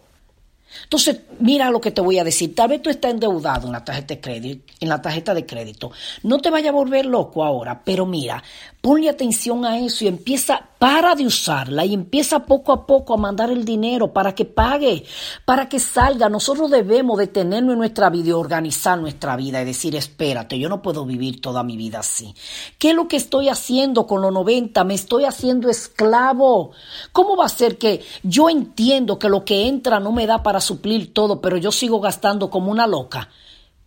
Entonces, 0.84 1.20
mira 1.38 1.70
lo 1.70 1.80
que 1.80 1.90
te 1.90 2.00
voy 2.00 2.18
a 2.18 2.24
decir. 2.24 2.54
Tal 2.54 2.68
vez 2.68 2.82
tú 2.82 2.90
estás 2.90 3.12
endeudado 3.12 3.66
en 3.66 3.72
la 3.72 3.84
tarjeta 3.84 4.14
de 4.14 4.20
crédito, 4.20 4.72
en 4.80 4.88
la 4.88 5.02
tarjeta 5.02 5.34
de 5.34 5.46
crédito. 5.46 5.90
No 6.22 6.38
te 6.38 6.50
vaya 6.50 6.70
a 6.70 6.72
volver 6.72 7.06
loco 7.06 7.44
ahora, 7.44 7.82
pero 7.84 8.06
mira, 8.06 8.42
ponle 8.80 9.08
atención 9.08 9.64
a 9.64 9.78
eso 9.78 10.04
y 10.04 10.08
empieza, 10.08 10.68
para 10.78 11.14
de 11.14 11.26
usarla 11.26 11.84
y 11.84 11.92
empieza 11.92 12.46
poco 12.46 12.72
a 12.72 12.86
poco 12.86 13.12
a 13.12 13.18
mandar 13.18 13.50
el 13.50 13.66
dinero 13.66 14.12
para 14.14 14.34
que 14.34 14.46
pague, 14.46 15.04
para 15.44 15.68
que 15.68 15.78
salga. 15.78 16.30
Nosotros 16.30 16.70
debemos 16.70 17.18
detenernos 17.18 17.74
en 17.74 17.78
nuestra 17.78 18.08
vida 18.08 18.30
y 18.30 18.32
organizar 18.32 18.98
nuestra 18.98 19.36
vida 19.36 19.60
y 19.60 19.66
decir, 19.66 19.94
espérate, 19.94 20.58
yo 20.58 20.70
no 20.70 20.80
puedo 20.80 21.04
vivir 21.04 21.40
toda 21.40 21.62
mi 21.62 21.76
vida 21.76 21.98
así. 21.98 22.34
¿Qué 22.78 22.90
es 22.90 22.96
lo 22.96 23.08
que 23.08 23.16
estoy 23.16 23.50
haciendo 23.50 24.06
con 24.06 24.22
los 24.22 24.32
90? 24.32 24.82
Me 24.84 24.94
estoy 24.94 25.24
haciendo 25.26 25.68
esclavo. 25.68 26.70
¿Cómo 27.12 27.36
va 27.36 27.44
a 27.44 27.50
ser 27.50 27.76
que 27.76 28.02
yo 28.22 28.48
entiendo 28.48 29.18
que 29.18 29.28
lo 29.28 29.44
que 29.44 29.66
entra 29.66 30.00
no 30.00 30.12
me 30.12 30.26
da 30.26 30.42
para 30.42 30.59
suplir 30.60 31.12
todo, 31.12 31.40
pero 31.40 31.56
yo 31.56 31.72
sigo 31.72 32.00
gastando 32.00 32.50
como 32.50 32.70
una 32.70 32.86
loca. 32.86 33.28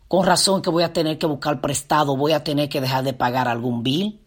Con 0.08 0.26
razón 0.26 0.62
que 0.62 0.70
voy 0.70 0.84
a 0.84 0.94
tener 0.94 1.18
que 1.18 1.26
buscar 1.26 1.60
prestado, 1.60 2.16
voy 2.16 2.34
a 2.34 2.44
tener 2.44 2.70
que 2.70 2.82
dejar 2.82 3.04
de 3.04 3.14
pagar 3.14 3.48
algún 3.48 3.84
bill. 3.84 4.20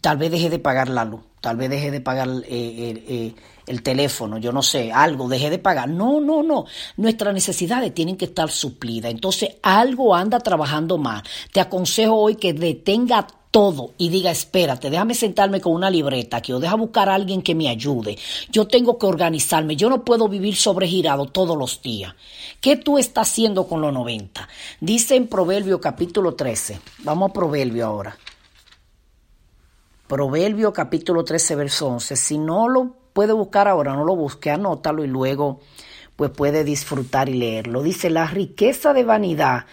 Tal 0.00 0.16
vez 0.16 0.30
deje 0.30 0.48
de 0.48 0.58
pagar 0.58 0.88
la 0.88 1.04
luz, 1.04 1.20
tal 1.40 1.56
vez 1.56 1.68
deje 1.68 1.90
de 1.90 2.00
pagar 2.00 2.28
eh, 2.28 2.44
eh, 2.48 3.04
eh, 3.08 3.34
el 3.66 3.82
teléfono, 3.82 4.38
yo 4.38 4.52
no 4.52 4.62
sé, 4.62 4.92
algo, 4.92 5.28
deje 5.28 5.50
de 5.50 5.58
pagar. 5.58 5.88
No, 5.88 6.20
no, 6.20 6.42
no. 6.42 6.64
Nuestras 6.96 7.34
necesidades 7.34 7.92
tienen 7.92 8.16
que 8.16 8.26
estar 8.26 8.50
suplidas. 8.50 9.10
Entonces, 9.10 9.56
algo 9.62 10.14
anda 10.14 10.38
trabajando 10.38 10.98
mal. 10.98 11.22
Te 11.52 11.60
aconsejo 11.60 12.14
hoy 12.14 12.36
que 12.36 12.52
detenga 12.52 13.26
todo 13.50 13.94
y 13.98 14.08
diga, 14.10 14.30
espérate, 14.30 14.90
déjame 14.90 15.14
sentarme 15.14 15.60
con 15.60 15.72
una 15.72 15.90
libreta 15.90 16.38
aquí 16.38 16.52
o 16.52 16.60
deja 16.60 16.76
buscar 16.76 17.08
a 17.08 17.14
alguien 17.14 17.42
que 17.42 17.54
me 17.54 17.68
ayude. 17.68 18.16
Yo 18.50 18.68
tengo 18.68 18.98
que 18.98 19.06
organizarme, 19.06 19.76
yo 19.76 19.90
no 19.90 20.04
puedo 20.04 20.28
vivir 20.28 20.56
sobregirado 20.56 21.26
todos 21.26 21.56
los 21.58 21.82
días. 21.82 22.14
¿Qué 22.60 22.76
tú 22.76 22.98
estás 22.98 23.28
haciendo 23.28 23.66
con 23.66 23.80
los 23.80 23.92
90? 23.92 24.48
Dice 24.80 25.16
en 25.16 25.26
Proverbio 25.26 25.80
capítulo 25.80 26.34
13, 26.34 26.80
vamos 27.00 27.30
a 27.30 27.32
Proverbio 27.32 27.86
ahora. 27.86 28.16
Proverbio 30.06 30.72
capítulo 30.72 31.24
13, 31.24 31.54
verso 31.54 31.86
11. 31.88 32.16
Si 32.16 32.38
no 32.38 32.68
lo 32.68 32.96
puede 33.12 33.32
buscar 33.32 33.68
ahora, 33.68 33.94
no 33.94 34.04
lo 34.04 34.16
busque, 34.16 34.50
anótalo 34.50 35.04
y 35.04 35.08
luego 35.08 35.60
pues 36.16 36.30
puede 36.30 36.64
disfrutar 36.64 37.28
y 37.28 37.34
leerlo. 37.34 37.82
Dice, 37.82 38.10
la 38.10 38.26
riqueza 38.26 38.92
de 38.92 39.04
vanidad 39.04 39.66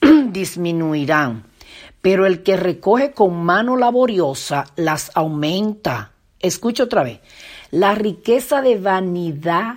disminuirán 0.30 1.51
pero 2.02 2.26
el 2.26 2.42
que 2.42 2.56
recoge 2.56 3.12
con 3.12 3.42
mano 3.44 3.76
laboriosa 3.76 4.66
las 4.74 5.12
aumenta. 5.14 6.10
Escucha 6.40 6.82
otra 6.82 7.04
vez. 7.04 7.20
La 7.70 7.94
riqueza 7.94 8.60
de 8.60 8.76
vanidad, 8.76 9.74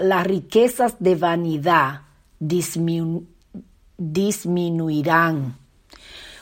las 0.00 0.26
riquezas 0.26 0.94
de 1.00 1.16
vanidad 1.16 2.02
disminuirán. 3.98 5.58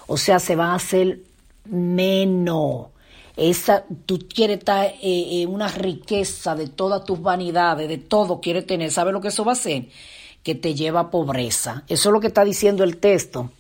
O 0.07 0.19
sea, 0.19 0.39
se 0.39 0.55
van 0.57 0.71
a 0.71 0.75
hacer 0.75 1.23
menos. 1.65 2.89
Esa, 3.37 3.85
tú 4.05 4.19
quieres 4.33 4.59
estar 4.59 4.85
eh, 4.85 5.01
eh, 5.03 5.47
una 5.47 5.69
riqueza 5.69 6.55
de 6.55 6.69
todas 6.69 7.03
tus 7.05 7.21
vanidades, 7.21 7.89
de 7.89 7.97
todo 7.99 8.41
quieres 8.43 8.67
tener. 8.67 8.93
¿Sabes 8.93 9.15
lo 9.15 9.23
que 9.23 9.29
eso 9.29 9.45
va 9.45 9.53
a 9.53 9.55
hacer? 9.55 9.89
Que 10.43 10.55
te 10.55 10.75
lleva 10.75 11.01
a 11.01 11.11
pobreza. 11.11 11.83
Eso 11.89 12.11
es 12.11 12.13
lo 12.13 12.21
que 12.21 12.27
está 12.27 12.45
diciendo 12.45 12.85
el 12.85 12.99
texto 12.99 13.51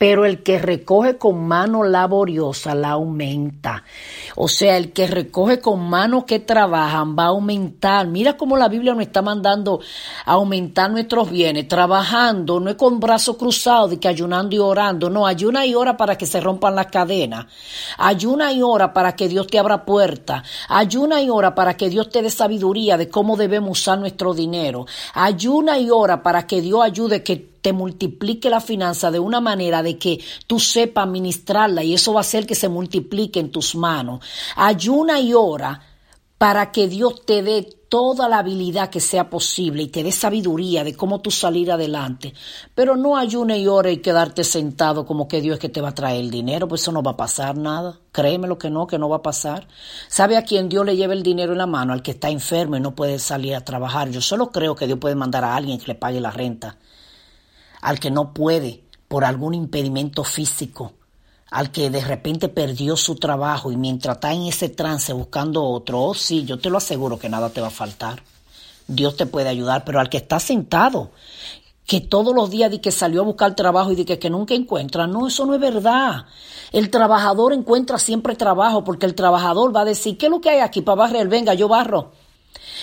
pero 0.00 0.24
el 0.24 0.42
que 0.42 0.58
recoge 0.58 1.18
con 1.18 1.46
mano 1.46 1.82
laboriosa 1.82 2.74
la 2.74 2.92
aumenta. 2.92 3.84
O 4.34 4.48
sea, 4.48 4.78
el 4.78 4.94
que 4.94 5.06
recoge 5.06 5.60
con 5.60 5.90
manos 5.90 6.24
que 6.24 6.38
trabajan 6.38 7.14
va 7.18 7.24
a 7.24 7.26
aumentar. 7.26 8.06
Mira 8.06 8.38
cómo 8.38 8.56
la 8.56 8.70
Biblia 8.70 8.94
nos 8.94 9.02
está 9.02 9.20
mandando 9.20 9.78
aumentar 10.24 10.90
nuestros 10.90 11.30
bienes, 11.30 11.68
trabajando, 11.68 12.60
no 12.60 12.70
es 12.70 12.76
con 12.76 12.98
brazos 12.98 13.36
cruzados, 13.36 13.90
de 13.90 14.00
que 14.00 14.08
ayunando 14.08 14.56
y 14.56 14.58
orando, 14.58 15.10
no, 15.10 15.26
ayuna 15.26 15.66
y 15.66 15.74
ora 15.74 15.98
para 15.98 16.16
que 16.16 16.24
se 16.24 16.40
rompan 16.40 16.76
las 16.76 16.86
cadenas, 16.86 17.44
ayuna 17.98 18.54
y 18.54 18.62
ora 18.62 18.94
para 18.94 19.14
que 19.14 19.28
Dios 19.28 19.48
te 19.48 19.58
abra 19.58 19.84
puertas, 19.84 20.44
ayuna 20.70 21.20
y 21.20 21.28
ora 21.28 21.54
para 21.54 21.76
que 21.76 21.90
Dios 21.90 22.08
te 22.08 22.22
dé 22.22 22.30
sabiduría 22.30 22.96
de 22.96 23.10
cómo 23.10 23.36
debemos 23.36 23.78
usar 23.78 23.98
nuestro 23.98 24.32
dinero, 24.32 24.86
ayuna 25.12 25.78
y 25.78 25.90
ora 25.90 26.22
para 26.22 26.46
que 26.46 26.62
Dios 26.62 26.82
ayude 26.82 27.22
que 27.22 27.49
te 27.60 27.72
multiplique 27.72 28.50
la 28.50 28.60
finanza 28.60 29.10
de 29.10 29.18
una 29.18 29.40
manera 29.40 29.82
de 29.82 29.98
que 29.98 30.20
tú 30.46 30.58
sepas 30.58 31.04
administrarla 31.04 31.82
y 31.82 31.94
eso 31.94 32.12
va 32.12 32.20
a 32.20 32.22
hacer 32.22 32.46
que 32.46 32.54
se 32.54 32.68
multiplique 32.68 33.40
en 33.40 33.50
tus 33.50 33.74
manos. 33.74 34.24
Ayuna 34.56 35.20
y 35.20 35.34
ora 35.34 35.80
para 36.38 36.72
que 36.72 36.88
Dios 36.88 37.26
te 37.26 37.42
dé 37.42 37.68
toda 37.90 38.28
la 38.28 38.38
habilidad 38.38 38.88
que 38.88 39.00
sea 39.00 39.28
posible 39.28 39.82
y 39.82 39.88
te 39.88 40.02
dé 40.02 40.12
sabiduría 40.12 40.84
de 40.84 40.94
cómo 40.94 41.20
tú 41.20 41.30
salir 41.30 41.70
adelante. 41.70 42.32
Pero 42.74 42.96
no 42.96 43.16
ayune 43.16 43.58
y 43.58 43.66
ore 43.66 43.92
y 43.92 43.96
quedarte 43.98 44.44
sentado 44.44 45.04
como 45.04 45.28
que 45.28 45.42
Dios 45.42 45.54
es 45.54 45.60
que 45.60 45.68
te 45.68 45.82
va 45.82 45.88
a 45.88 45.94
traer 45.94 46.20
el 46.20 46.30
dinero, 46.30 46.66
pues 46.66 46.80
eso 46.80 46.92
no 46.92 47.02
va 47.02 47.10
a 47.10 47.16
pasar 47.16 47.58
nada. 47.58 47.98
Créeme 48.12 48.48
lo 48.48 48.56
que 48.56 48.70
no, 48.70 48.86
que 48.86 48.98
no 48.98 49.08
va 49.08 49.16
a 49.16 49.22
pasar. 49.22 49.66
¿Sabe 50.08 50.36
a 50.36 50.44
quién 50.44 50.68
Dios 50.68 50.86
le 50.86 50.96
lleva 50.96 51.12
el 51.12 51.22
dinero 51.22 51.52
en 51.52 51.58
la 51.58 51.66
mano? 51.66 51.92
Al 51.92 52.00
que 52.00 52.12
está 52.12 52.30
enfermo 52.30 52.76
y 52.76 52.80
no 52.80 52.94
puede 52.94 53.18
salir 53.18 53.54
a 53.54 53.64
trabajar. 53.64 54.08
Yo 54.10 54.22
solo 54.22 54.50
creo 54.50 54.74
que 54.74 54.86
Dios 54.86 54.98
puede 54.98 55.16
mandar 55.16 55.44
a 55.44 55.56
alguien 55.56 55.78
que 55.78 55.88
le 55.88 55.94
pague 55.96 56.20
la 56.20 56.30
renta 56.30 56.78
al 57.80 57.98
que 58.00 58.10
no 58.10 58.32
puede 58.32 58.84
por 59.08 59.24
algún 59.24 59.54
impedimento 59.54 60.24
físico, 60.24 60.92
al 61.50 61.72
que 61.72 61.90
de 61.90 62.00
repente 62.00 62.48
perdió 62.48 62.96
su 62.96 63.16
trabajo 63.16 63.72
y 63.72 63.76
mientras 63.76 64.16
está 64.16 64.32
en 64.32 64.42
ese 64.42 64.68
trance 64.68 65.12
buscando 65.12 65.64
otro, 65.64 66.00
oh 66.00 66.14
sí, 66.14 66.44
yo 66.44 66.58
te 66.58 66.70
lo 66.70 66.78
aseguro 66.78 67.18
que 67.18 67.28
nada 67.28 67.50
te 67.50 67.60
va 67.60 67.68
a 67.68 67.70
faltar. 67.70 68.22
Dios 68.86 69.16
te 69.16 69.26
puede 69.26 69.48
ayudar, 69.48 69.84
pero 69.84 70.00
al 70.00 70.08
que 70.08 70.16
está 70.16 70.40
sentado, 70.40 71.10
que 71.86 72.00
todos 72.00 72.34
los 72.34 72.50
días 72.50 72.70
de 72.70 72.80
que 72.80 72.92
salió 72.92 73.22
a 73.22 73.24
buscar 73.24 73.56
trabajo 73.56 73.90
y 73.90 73.96
de 73.96 74.04
que, 74.04 74.18
que 74.18 74.30
nunca 74.30 74.54
encuentra, 74.54 75.06
no, 75.08 75.26
eso 75.26 75.44
no 75.44 75.54
es 75.54 75.60
verdad. 75.60 76.26
El 76.70 76.88
trabajador 76.88 77.52
encuentra 77.52 77.98
siempre 77.98 78.36
trabajo 78.36 78.84
porque 78.84 79.06
el 79.06 79.16
trabajador 79.16 79.74
va 79.74 79.80
a 79.80 79.86
decir, 79.86 80.16
¿qué 80.16 80.26
es 80.26 80.30
lo 80.30 80.40
que 80.40 80.50
hay 80.50 80.60
aquí 80.60 80.82
para 80.82 80.96
barrer? 80.96 81.26
Venga, 81.26 81.54
yo 81.54 81.66
barro. 81.66 82.12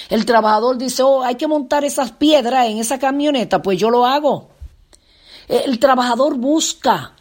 El 0.10 0.26
trabajador 0.26 0.78
dice, 0.78 1.04
oh, 1.04 1.24
hay 1.24 1.36
que 1.36 1.48
montar 1.48 1.86
esas 1.86 2.12
piedras 2.12 2.68
en 2.68 2.80
esa 2.80 3.00
camioneta, 3.00 3.62
pues 3.62 3.78
yo 3.78 3.90
lo 3.90 4.06
hago. 4.06 4.50
El 5.48 5.80
trabajador 5.80 6.38
busca. 6.38 7.14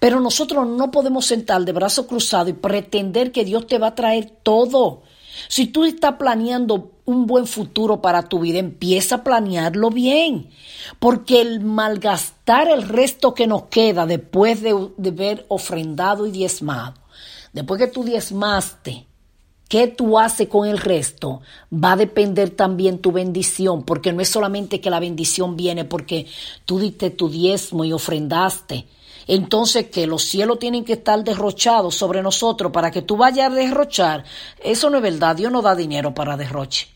Pero 0.00 0.20
nosotros 0.20 0.66
no 0.66 0.90
podemos 0.90 1.26
sentar 1.26 1.64
de 1.64 1.72
brazo 1.72 2.06
cruzado 2.06 2.48
y 2.48 2.54
pretender 2.54 3.32
que 3.32 3.44
Dios 3.44 3.66
te 3.66 3.78
va 3.78 3.88
a 3.88 3.94
traer 3.94 4.30
todo. 4.42 5.02
Si 5.48 5.66
tú 5.66 5.84
estás 5.84 6.14
planeando 6.14 6.92
un 7.04 7.26
buen 7.26 7.46
futuro 7.46 8.00
para 8.00 8.28
tu 8.28 8.40
vida, 8.40 8.58
empieza 8.58 9.16
a 9.16 9.24
planearlo 9.24 9.90
bien. 9.90 10.50
Porque 10.98 11.40
el 11.40 11.60
malgastar 11.60 12.68
el 12.68 12.82
resto 12.82 13.34
que 13.34 13.46
nos 13.46 13.64
queda 13.64 14.06
después 14.06 14.62
de, 14.62 14.90
de 14.96 15.10
ver 15.10 15.46
ofrendado 15.48 16.26
y 16.26 16.30
diezmado, 16.30 16.94
después 17.52 17.78
que 17.78 17.88
tú 17.88 18.04
diezmaste, 18.04 19.06
¿Qué 19.68 19.88
tú 19.88 20.18
haces 20.18 20.48
con 20.48 20.68
el 20.68 20.78
resto? 20.78 21.40
Va 21.72 21.92
a 21.92 21.96
depender 21.96 22.50
también 22.50 23.00
tu 23.00 23.10
bendición, 23.10 23.82
porque 23.82 24.12
no 24.12 24.20
es 24.20 24.28
solamente 24.28 24.80
que 24.80 24.90
la 24.90 25.00
bendición 25.00 25.56
viene 25.56 25.84
porque 25.84 26.26
tú 26.64 26.78
diste 26.78 27.10
tu 27.10 27.28
diezmo 27.28 27.84
y 27.84 27.92
ofrendaste. 27.92 28.86
Entonces 29.26 29.88
que 29.90 30.06
los 30.06 30.22
cielos 30.22 30.60
tienen 30.60 30.84
que 30.84 30.92
estar 30.92 31.22
derrochados 31.24 31.96
sobre 31.96 32.22
nosotros 32.22 32.70
para 32.70 32.92
que 32.92 33.02
tú 33.02 33.16
vayas 33.16 33.50
a 33.50 33.54
derrochar. 33.54 34.24
Eso 34.62 34.88
no 34.88 34.98
es 34.98 35.02
verdad, 35.02 35.34
Dios 35.34 35.50
no 35.50 35.62
da 35.62 35.74
dinero 35.74 36.14
para 36.14 36.36
derroche. 36.36 36.88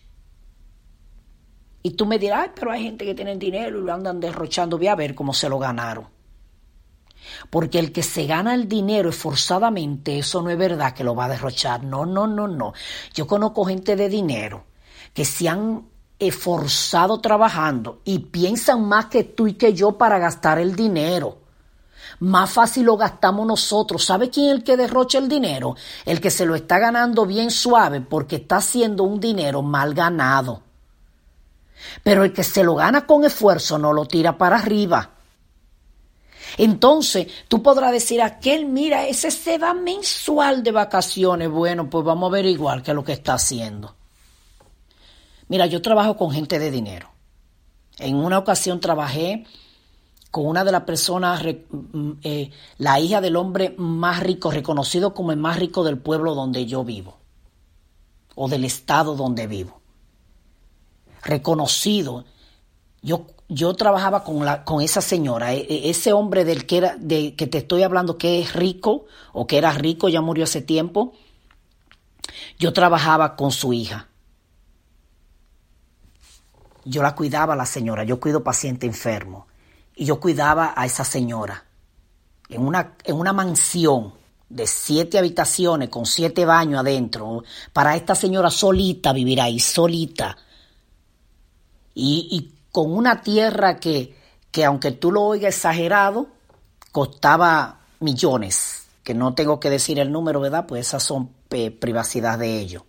Y 1.82 1.90
tú 1.90 2.06
me 2.06 2.18
dirás, 2.20 2.42
Ay, 2.44 2.50
pero 2.54 2.70
hay 2.70 2.84
gente 2.84 3.04
que 3.04 3.14
tiene 3.14 3.34
dinero 3.36 3.80
y 3.80 3.82
lo 3.82 3.92
andan 3.92 4.20
derrochando, 4.20 4.78
voy 4.78 4.86
a 4.86 4.94
ver 4.94 5.16
cómo 5.16 5.34
se 5.34 5.48
lo 5.48 5.58
ganaron. 5.58 6.19
Porque 7.48 7.78
el 7.78 7.92
que 7.92 8.02
se 8.02 8.26
gana 8.26 8.54
el 8.54 8.68
dinero 8.68 9.10
esforzadamente, 9.10 10.18
eso 10.18 10.42
no 10.42 10.50
es 10.50 10.58
verdad 10.58 10.94
que 10.94 11.04
lo 11.04 11.14
va 11.14 11.26
a 11.26 11.28
derrochar. 11.30 11.84
No, 11.84 12.06
no, 12.06 12.26
no, 12.26 12.48
no. 12.48 12.72
Yo 13.14 13.26
conozco 13.26 13.64
gente 13.64 13.96
de 13.96 14.08
dinero 14.08 14.64
que 15.14 15.24
se 15.24 15.48
han 15.48 15.88
esforzado 16.18 17.20
trabajando 17.20 18.00
y 18.04 18.18
piensan 18.18 18.86
más 18.86 19.06
que 19.06 19.24
tú 19.24 19.48
y 19.48 19.54
que 19.54 19.72
yo 19.72 19.92
para 19.92 20.18
gastar 20.18 20.58
el 20.58 20.76
dinero. 20.76 21.38
Más 22.20 22.50
fácil 22.50 22.84
lo 22.84 22.96
gastamos 22.96 23.46
nosotros. 23.46 24.04
¿Sabe 24.04 24.28
quién 24.28 24.48
es 24.48 24.52
el 24.56 24.64
que 24.64 24.76
derrocha 24.76 25.18
el 25.18 25.28
dinero? 25.28 25.76
El 26.04 26.20
que 26.20 26.30
se 26.30 26.44
lo 26.44 26.54
está 26.54 26.78
ganando 26.78 27.24
bien 27.24 27.50
suave 27.50 28.02
porque 28.02 28.36
está 28.36 28.56
haciendo 28.56 29.04
un 29.04 29.20
dinero 29.20 29.62
mal 29.62 29.94
ganado. 29.94 30.62
Pero 32.02 32.24
el 32.24 32.32
que 32.32 32.44
se 32.44 32.62
lo 32.62 32.74
gana 32.74 33.06
con 33.06 33.24
esfuerzo 33.24 33.78
no 33.78 33.92
lo 33.92 34.04
tira 34.04 34.36
para 34.36 34.56
arriba. 34.56 35.10
Entonces, 36.58 37.26
tú 37.48 37.62
podrás 37.62 37.92
decir, 37.92 38.22
aquel, 38.22 38.66
mira, 38.66 39.06
ese 39.06 39.30
se 39.30 39.58
va 39.58 39.74
mensual 39.74 40.62
de 40.62 40.72
vacaciones. 40.72 41.50
Bueno, 41.50 41.88
pues 41.88 42.04
vamos 42.04 42.28
a 42.28 42.36
averiguar 42.36 42.82
qué 42.82 42.90
es 42.90 42.94
lo 42.94 43.04
que 43.04 43.12
está 43.12 43.34
haciendo. 43.34 43.94
Mira, 45.48 45.66
yo 45.66 45.82
trabajo 45.82 46.16
con 46.16 46.30
gente 46.30 46.58
de 46.58 46.70
dinero. 46.70 47.10
En 47.98 48.16
una 48.16 48.38
ocasión 48.38 48.80
trabajé 48.80 49.44
con 50.30 50.46
una 50.46 50.64
de 50.64 50.72
las 50.72 50.82
personas, 50.82 51.42
mm, 51.42 52.12
eh, 52.22 52.50
la 52.78 53.00
hija 53.00 53.20
del 53.20 53.36
hombre 53.36 53.74
más 53.76 54.20
rico, 54.20 54.50
reconocido 54.50 55.12
como 55.12 55.32
el 55.32 55.38
más 55.38 55.58
rico 55.58 55.82
del 55.82 55.98
pueblo 55.98 56.34
donde 56.34 56.66
yo 56.66 56.84
vivo, 56.84 57.18
o 58.36 58.48
del 58.48 58.64
estado 58.64 59.16
donde 59.16 59.46
vivo. 59.46 59.80
Reconocido. 61.22 62.24
Yo, 63.02 63.26
yo 63.50 63.74
trabajaba 63.74 64.22
con, 64.22 64.44
la, 64.44 64.64
con 64.64 64.80
esa 64.80 65.00
señora, 65.00 65.52
e, 65.52 65.66
e, 65.68 65.90
ese 65.90 66.12
hombre 66.12 66.44
del 66.44 66.66
que, 66.66 66.78
era, 66.78 66.96
de, 66.96 67.34
que 67.34 67.48
te 67.48 67.58
estoy 67.58 67.82
hablando 67.82 68.16
que 68.16 68.40
es 68.40 68.52
rico, 68.52 69.06
o 69.32 69.46
que 69.48 69.58
era 69.58 69.72
rico, 69.72 70.08
ya 70.08 70.20
murió 70.20 70.44
hace 70.44 70.62
tiempo. 70.62 71.12
Yo 72.58 72.72
trabajaba 72.72 73.34
con 73.34 73.50
su 73.50 73.72
hija. 73.72 74.06
Yo 76.84 77.02
la 77.02 77.16
cuidaba 77.16 77.56
la 77.56 77.66
señora, 77.66 78.04
yo 78.04 78.20
cuido 78.20 78.42
paciente 78.42 78.86
enfermo 78.86 79.48
y 79.96 80.06
yo 80.06 80.18
cuidaba 80.18 80.72
a 80.74 80.86
esa 80.86 81.04
señora 81.04 81.64
en 82.48 82.62
una, 82.62 82.94
en 83.04 83.16
una 83.16 83.32
mansión 83.32 84.14
de 84.48 84.66
siete 84.66 85.18
habitaciones 85.18 85.90
con 85.90 86.06
siete 86.06 86.44
baños 86.44 86.80
adentro, 86.80 87.44
para 87.72 87.96
esta 87.96 88.14
señora 88.14 88.50
solita 88.50 89.12
vivir 89.12 89.40
ahí, 89.40 89.60
solita. 89.60 90.36
Y 91.94 92.59
con 92.72 92.92
una 92.92 93.22
tierra 93.22 93.78
que, 93.78 94.16
que, 94.50 94.64
aunque 94.64 94.92
tú 94.92 95.12
lo 95.12 95.22
oigas 95.22 95.54
exagerado, 95.54 96.28
costaba 96.92 97.80
millones, 98.00 98.86
que 99.02 99.14
no 99.14 99.34
tengo 99.34 99.60
que 99.60 99.70
decir 99.70 99.98
el 99.98 100.12
número, 100.12 100.40
¿verdad? 100.40 100.66
Pues 100.66 100.86
esas 100.86 101.02
son 101.02 101.30
privacidad 101.48 102.38
de 102.38 102.58
ellos. 102.58 102.84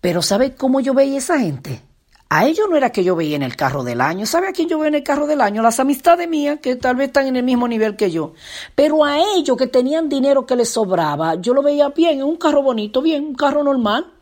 Pero 0.00 0.22
¿sabes 0.22 0.52
cómo 0.56 0.80
yo 0.80 0.94
veía 0.94 1.18
esa 1.18 1.38
gente? 1.38 1.82
A 2.30 2.46
ellos 2.46 2.66
no 2.68 2.76
era 2.76 2.90
que 2.90 3.04
yo 3.04 3.16
veía 3.16 3.36
en 3.36 3.42
el 3.42 3.56
carro 3.56 3.84
del 3.84 4.02
año. 4.02 4.26
¿Sabe 4.26 4.48
a 4.48 4.52
quién 4.52 4.68
yo 4.68 4.78
veo 4.78 4.88
en 4.88 4.94
el 4.94 5.02
carro 5.02 5.26
del 5.26 5.40
año? 5.40 5.62
Las 5.62 5.80
amistades 5.80 6.28
mías, 6.28 6.58
que 6.60 6.76
tal 6.76 6.96
vez 6.96 7.08
están 7.08 7.26
en 7.26 7.36
el 7.36 7.42
mismo 7.42 7.66
nivel 7.66 7.96
que 7.96 8.10
yo. 8.10 8.34
Pero 8.74 9.02
a 9.02 9.18
ellos 9.18 9.56
que 9.56 9.66
tenían 9.66 10.10
dinero 10.10 10.44
que 10.44 10.54
les 10.54 10.68
sobraba, 10.68 11.36
yo 11.36 11.54
lo 11.54 11.62
veía 11.62 11.88
bien, 11.88 12.18
en 12.18 12.24
un 12.24 12.36
carro 12.36 12.62
bonito, 12.62 13.00
bien, 13.00 13.24
un 13.24 13.34
carro 13.34 13.64
normal. 13.64 14.12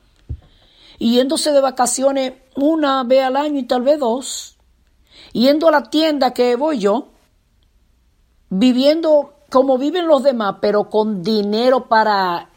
Yéndose 0.98 1.52
de 1.52 1.60
vacaciones 1.60 2.34
una 2.54 3.04
vez 3.04 3.22
al 3.22 3.36
año 3.36 3.58
y 3.58 3.64
tal 3.64 3.82
vez 3.82 3.98
dos. 3.98 4.56
Yendo 5.32 5.68
a 5.68 5.72
la 5.72 5.90
tienda 5.90 6.32
que 6.32 6.56
voy 6.56 6.78
yo, 6.78 7.08
viviendo 8.48 9.34
como 9.50 9.78
viven 9.78 10.06
los 10.06 10.22
demás, 10.22 10.56
pero 10.60 10.88
con 10.88 11.22
dinero 11.22 11.88
para 11.88 12.50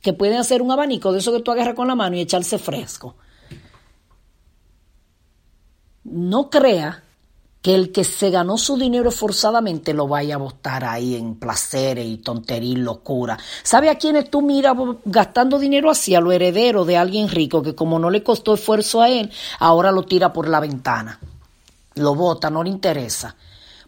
que 0.00 0.12
pueden 0.12 0.38
hacer 0.38 0.60
un 0.60 0.70
abanico 0.70 1.12
de 1.12 1.20
eso 1.20 1.32
que 1.32 1.40
tú 1.40 1.50
agarras 1.50 1.74
con 1.74 1.88
la 1.88 1.94
mano 1.94 2.16
y 2.16 2.20
echarse 2.20 2.58
fresco 2.58 3.16
no 6.04 6.50
crea 6.50 7.03
que 7.64 7.74
el 7.74 7.92
que 7.92 8.04
se 8.04 8.28
ganó 8.28 8.58
su 8.58 8.76
dinero 8.76 9.10
forzadamente 9.10 9.94
lo 9.94 10.06
vaya 10.06 10.34
a 10.34 10.38
botar 10.38 10.84
ahí 10.84 11.14
en 11.14 11.36
placeres 11.36 12.04
y 12.04 12.18
tontería 12.18 12.72
y 12.72 12.76
locura. 12.76 13.38
¿Sabe 13.62 13.88
a 13.88 13.96
quiénes 13.96 14.28
tú 14.28 14.42
miras 14.42 14.76
gastando 15.06 15.58
dinero 15.58 15.88
así? 15.88 16.14
A 16.14 16.20
lo 16.20 16.30
heredero 16.30 16.84
de 16.84 16.98
alguien 16.98 17.26
rico 17.26 17.62
que 17.62 17.74
como 17.74 17.98
no 17.98 18.10
le 18.10 18.22
costó 18.22 18.52
esfuerzo 18.52 19.00
a 19.00 19.08
él, 19.08 19.32
ahora 19.60 19.92
lo 19.92 20.02
tira 20.02 20.30
por 20.30 20.46
la 20.46 20.60
ventana. 20.60 21.18
Lo 21.94 22.14
bota, 22.14 22.50
no 22.50 22.62
le 22.62 22.68
interesa. 22.68 23.34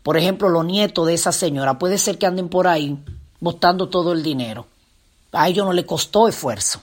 Por 0.03 0.17
ejemplo, 0.17 0.49
los 0.49 0.65
nietos 0.65 1.07
de 1.07 1.13
esa 1.13 1.33
señora, 1.33 1.79
puede 1.79 1.99
ser 1.99 2.17
que 2.17 2.25
anden 2.25 2.49
por 2.49 2.69
ahí 2.69 2.97
botando 3.41 3.91
todo 3.91 4.15
el 4.15 4.23
dinero. 4.23 4.67
A 5.33 5.51
ellos 5.51 5.67
no 5.67 5.75
le 5.75 5.85
costó 5.85 6.29
esfuerzo. 6.29 6.81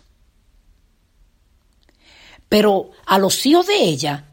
Pero 2.47 2.91
a 3.07 3.17
los 3.17 3.43
hijos 3.47 3.65
de 3.65 3.83
ella 3.83 4.25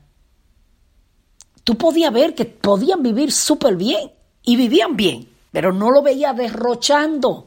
tú 1.70 1.76
podías 1.76 2.12
ver 2.12 2.34
que 2.34 2.46
podían 2.46 3.00
vivir 3.00 3.30
súper 3.30 3.76
bien 3.76 4.10
y 4.42 4.56
vivían 4.56 4.96
bien, 4.96 5.28
pero 5.52 5.72
no 5.72 5.92
lo 5.92 6.02
veía 6.02 6.32
derrochando. 6.32 7.46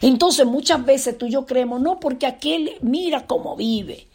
Entonces 0.00 0.46
muchas 0.46 0.86
veces 0.86 1.18
tú 1.18 1.26
y 1.26 1.32
yo 1.32 1.46
creemos, 1.46 1.80
no, 1.80 1.98
porque 1.98 2.26
aquel 2.26 2.76
mira 2.80 3.26
cómo 3.26 3.56
vive 3.56 4.06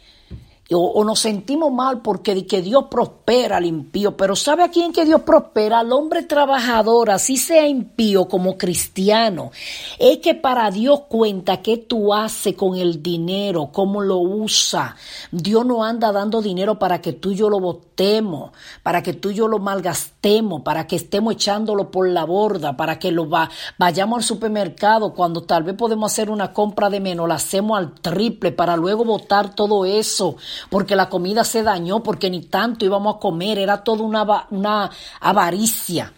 o, 0.74 1.04
nos 1.04 1.20
sentimos 1.20 1.72
mal 1.72 2.02
porque 2.02 2.32
que 2.46 2.62
Dios 2.62 2.86
prospera 2.90 3.58
al 3.58 3.66
impío, 3.66 4.16
pero 4.16 4.34
¿sabe 4.34 4.62
a 4.62 4.70
quién 4.70 4.92
que 4.92 5.04
Dios 5.04 5.22
prospera? 5.22 5.80
Al 5.80 5.92
hombre 5.92 6.22
trabajador, 6.22 7.10
así 7.10 7.36
sea 7.36 7.66
impío 7.66 8.26
como 8.26 8.56
cristiano. 8.56 9.50
Es 9.98 10.18
que 10.18 10.34
para 10.34 10.70
Dios 10.70 11.02
cuenta 11.08 11.62
qué 11.62 11.76
tú 11.76 12.14
haces 12.14 12.54
con 12.54 12.76
el 12.76 13.02
dinero, 13.02 13.70
cómo 13.72 14.00
lo 14.00 14.18
usa. 14.18 14.96
Dios 15.30 15.66
no 15.66 15.84
anda 15.84 16.12
dando 16.12 16.40
dinero 16.40 16.78
para 16.78 17.00
que 17.00 17.12
tú 17.12 17.32
y 17.32 17.36
yo 17.36 17.50
lo 17.50 17.60
botemos, 17.60 18.52
para 18.82 19.02
que 19.02 19.12
tú 19.12 19.30
y 19.30 19.34
yo 19.34 19.48
lo 19.48 19.58
malgastemos, 19.58 20.62
para 20.62 20.86
que 20.86 20.96
estemos 20.96 21.34
echándolo 21.34 21.90
por 21.90 22.08
la 22.08 22.24
borda, 22.24 22.76
para 22.76 22.98
que 22.98 23.12
lo 23.12 23.28
va, 23.28 23.50
vayamos 23.78 24.18
al 24.18 24.24
supermercado 24.24 25.12
cuando 25.14 25.42
tal 25.42 25.62
vez 25.62 25.74
podemos 25.74 26.12
hacer 26.12 26.30
una 26.30 26.52
compra 26.52 26.90
de 26.90 27.00
menos, 27.00 27.28
la 27.28 27.34
hacemos 27.34 27.78
al 27.78 27.94
triple 27.94 28.52
para 28.52 28.76
luego 28.76 29.04
botar 29.04 29.54
todo 29.54 29.84
eso 29.84 30.36
porque 30.70 30.96
la 30.96 31.08
comida 31.08 31.44
se 31.44 31.62
dañó, 31.62 32.02
porque 32.02 32.30
ni 32.30 32.42
tanto 32.42 32.84
íbamos 32.84 33.16
a 33.16 33.18
comer, 33.18 33.58
era 33.58 33.84
toda 33.84 34.02
una, 34.02 34.46
una 34.50 34.90
avaricia. 35.20 36.12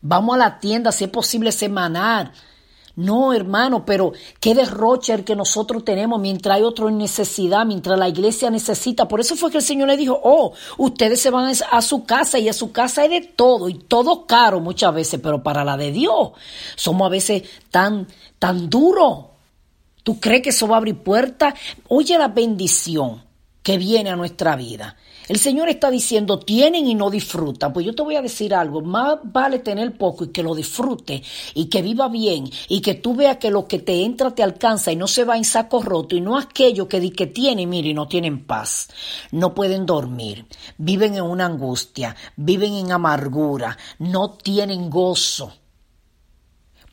Vamos 0.00 0.36
a 0.36 0.38
la 0.38 0.60
tienda, 0.60 0.92
si 0.92 1.04
es 1.04 1.10
posible, 1.10 1.52
semanar. 1.52 2.32
No, 2.98 3.32
hermano, 3.32 3.84
pero 3.86 4.12
qué 4.40 4.56
derroche 4.56 5.12
el 5.12 5.22
que 5.22 5.36
nosotros 5.36 5.84
tenemos 5.84 6.20
mientras 6.20 6.56
hay 6.56 6.62
otro 6.64 6.88
en 6.88 6.98
necesidad, 6.98 7.64
mientras 7.64 7.96
la 7.96 8.08
iglesia 8.08 8.50
necesita. 8.50 9.06
Por 9.06 9.20
eso 9.20 9.36
fue 9.36 9.52
que 9.52 9.58
el 9.58 9.62
Señor 9.62 9.86
le 9.86 9.96
dijo, 9.96 10.20
oh, 10.20 10.52
ustedes 10.78 11.20
se 11.20 11.30
van 11.30 11.54
a 11.70 11.80
su 11.80 12.04
casa 12.04 12.40
y 12.40 12.48
a 12.48 12.52
su 12.52 12.72
casa 12.72 13.02
hay 13.02 13.08
de 13.08 13.20
todo 13.20 13.68
y 13.68 13.74
todo 13.74 14.26
caro 14.26 14.58
muchas 14.58 14.92
veces, 14.92 15.20
pero 15.22 15.44
para 15.44 15.64
la 15.64 15.76
de 15.76 15.92
Dios 15.92 16.32
somos 16.74 17.06
a 17.06 17.10
veces 17.10 17.44
tan, 17.70 18.08
tan 18.40 18.68
duros. 18.68 19.26
¿Tú 20.08 20.18
crees 20.18 20.40
que 20.40 20.48
eso 20.48 20.66
va 20.66 20.76
a 20.76 20.78
abrir 20.78 20.96
puertas? 20.96 21.52
Oye 21.88 22.16
la 22.16 22.28
bendición 22.28 23.22
que 23.62 23.76
viene 23.76 24.08
a 24.08 24.16
nuestra 24.16 24.56
vida. 24.56 24.96
El 25.28 25.38
Señor 25.38 25.68
está 25.68 25.90
diciendo, 25.90 26.38
tienen 26.38 26.86
y 26.86 26.94
no 26.94 27.10
disfrutan. 27.10 27.74
Pues 27.74 27.84
yo 27.84 27.94
te 27.94 28.00
voy 28.00 28.16
a 28.16 28.22
decir 28.22 28.54
algo, 28.54 28.80
más 28.80 29.18
vale 29.22 29.58
tener 29.58 29.98
poco 29.98 30.24
y 30.24 30.28
que 30.28 30.42
lo 30.42 30.54
disfrute 30.54 31.22
y 31.52 31.66
que 31.66 31.82
viva 31.82 32.08
bien 32.08 32.48
y 32.68 32.80
que 32.80 32.94
tú 32.94 33.14
veas 33.14 33.36
que 33.36 33.50
lo 33.50 33.68
que 33.68 33.80
te 33.80 34.02
entra 34.02 34.34
te 34.34 34.42
alcanza 34.42 34.90
y 34.90 34.96
no 34.96 35.08
se 35.08 35.24
va 35.24 35.36
en 35.36 35.44
saco 35.44 35.82
roto 35.82 36.16
y 36.16 36.22
no 36.22 36.38
aquello 36.38 36.88
que 36.88 37.12
que 37.12 37.26
tiene, 37.26 37.66
mire, 37.66 37.90
y 37.90 37.94
no 37.94 38.08
tienen 38.08 38.46
paz, 38.46 38.88
no 39.30 39.54
pueden 39.54 39.84
dormir, 39.84 40.46
viven 40.78 41.16
en 41.16 41.24
una 41.24 41.44
angustia, 41.44 42.16
viven 42.34 42.72
en 42.72 42.92
amargura, 42.92 43.76
no 43.98 44.30
tienen 44.30 44.88
gozo. 44.88 45.52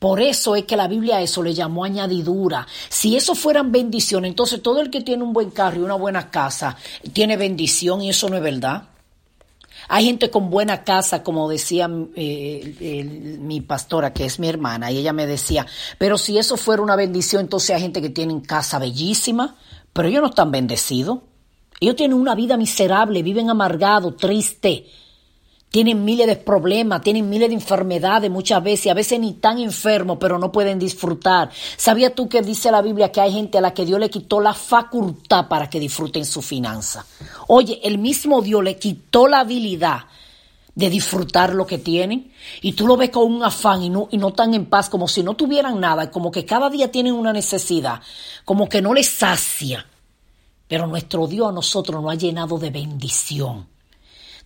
Por 0.05 0.21
eso 0.21 0.55
es 0.55 0.65
que 0.65 0.77
la 0.77 0.87
Biblia 0.87 1.17
a 1.17 1.21
eso 1.23 1.41
le 1.41 1.55
llamó 1.55 1.83
añadidura. 1.83 2.67
Si 2.89 3.17
eso 3.17 3.33
fueran 3.33 3.71
bendición, 3.71 4.23
entonces 4.23 4.61
todo 4.61 4.79
el 4.79 4.91
que 4.91 5.01
tiene 5.01 5.23
un 5.23 5.33
buen 5.33 5.49
carro 5.49 5.79
y 5.79 5.83
una 5.83 5.95
buena 5.95 6.29
casa 6.29 6.77
tiene 7.11 7.37
bendición 7.37 8.03
y 8.03 8.11
eso 8.11 8.29
no 8.29 8.37
es 8.37 8.43
verdad. 8.43 8.83
Hay 9.87 10.05
gente 10.05 10.29
con 10.29 10.51
buena 10.51 10.83
casa, 10.83 11.23
como 11.23 11.49
decía 11.49 11.89
eh, 12.15 13.37
mi 13.41 13.61
pastora, 13.61 14.13
que 14.13 14.25
es 14.25 14.39
mi 14.39 14.47
hermana, 14.47 14.91
y 14.91 14.99
ella 14.99 15.11
me 15.11 15.25
decía, 15.25 15.65
pero 15.97 16.19
si 16.19 16.37
eso 16.37 16.55
fuera 16.55 16.83
una 16.83 16.95
bendición, 16.95 17.41
entonces 17.41 17.75
hay 17.75 17.81
gente 17.81 17.99
que 17.99 18.11
tiene 18.11 18.39
casa 18.43 18.77
bellísima, 18.77 19.55
pero 19.91 20.07
ellos 20.07 20.21
no 20.21 20.29
están 20.29 20.51
bendecidos. 20.51 21.21
Ellos 21.79 21.95
tienen 21.95 22.19
una 22.19 22.35
vida 22.35 22.57
miserable, 22.57 23.23
viven 23.23 23.49
amargados, 23.49 24.17
tristes 24.17 24.83
tienen 25.75 26.05
miles 26.05 26.25
de 26.25 26.37
problemas, 26.37 27.01
tienen 27.01 27.29
miles 27.29 27.49
de 27.49 27.55
enfermedades 27.55 28.31
muchas 28.31 28.63
veces, 28.63 28.89
a 28.89 28.93
veces 28.93 29.19
ni 29.19 29.33
tan 29.33 29.59
enfermos, 29.59 30.17
pero 30.21 30.39
no 30.39 30.49
pueden 30.49 30.79
disfrutar. 30.79 31.49
¿Sabías 31.75 32.15
tú 32.15 32.29
que 32.29 32.41
dice 32.41 32.71
la 32.71 32.81
Biblia 32.81 33.11
que 33.11 33.19
hay 33.19 33.33
gente 33.33 33.57
a 33.57 33.61
la 33.61 33.73
que 33.73 33.83
Dios 33.83 33.99
le 33.99 34.09
quitó 34.09 34.39
la 34.39 34.53
facultad 34.53 35.49
para 35.49 35.69
que 35.69 35.81
disfruten 35.81 36.23
su 36.23 36.41
finanza? 36.41 37.05
Oye, 37.47 37.81
el 37.83 37.97
mismo 37.97 38.41
Dios 38.41 38.63
le 38.63 38.77
quitó 38.77 39.27
la 39.27 39.41
habilidad 39.41 40.05
de 40.75 40.89
disfrutar 40.89 41.53
lo 41.53 41.67
que 41.67 41.77
tienen 41.77 42.31
y 42.61 42.71
tú 42.71 42.87
lo 42.87 42.95
ves 42.95 43.09
con 43.09 43.29
un 43.29 43.43
afán 43.43 43.83
y 43.83 43.89
no, 43.89 44.07
y 44.11 44.17
no 44.17 44.31
tan 44.31 44.53
en 44.53 44.67
paz 44.67 44.87
como 44.89 45.09
si 45.09 45.23
no 45.23 45.33
tuvieran 45.33 45.81
nada, 45.81 46.09
como 46.09 46.31
que 46.31 46.45
cada 46.45 46.69
día 46.69 46.89
tienen 46.89 47.15
una 47.15 47.33
necesidad, 47.33 47.99
como 48.45 48.69
que 48.69 48.81
no 48.81 48.93
les 48.93 49.09
sacia. 49.09 49.85
Pero 50.69 50.87
nuestro 50.87 51.27
Dios 51.27 51.49
a 51.49 51.51
nosotros 51.51 52.01
nos 52.01 52.13
ha 52.13 52.15
llenado 52.15 52.57
de 52.59 52.69
bendición. 52.69 53.74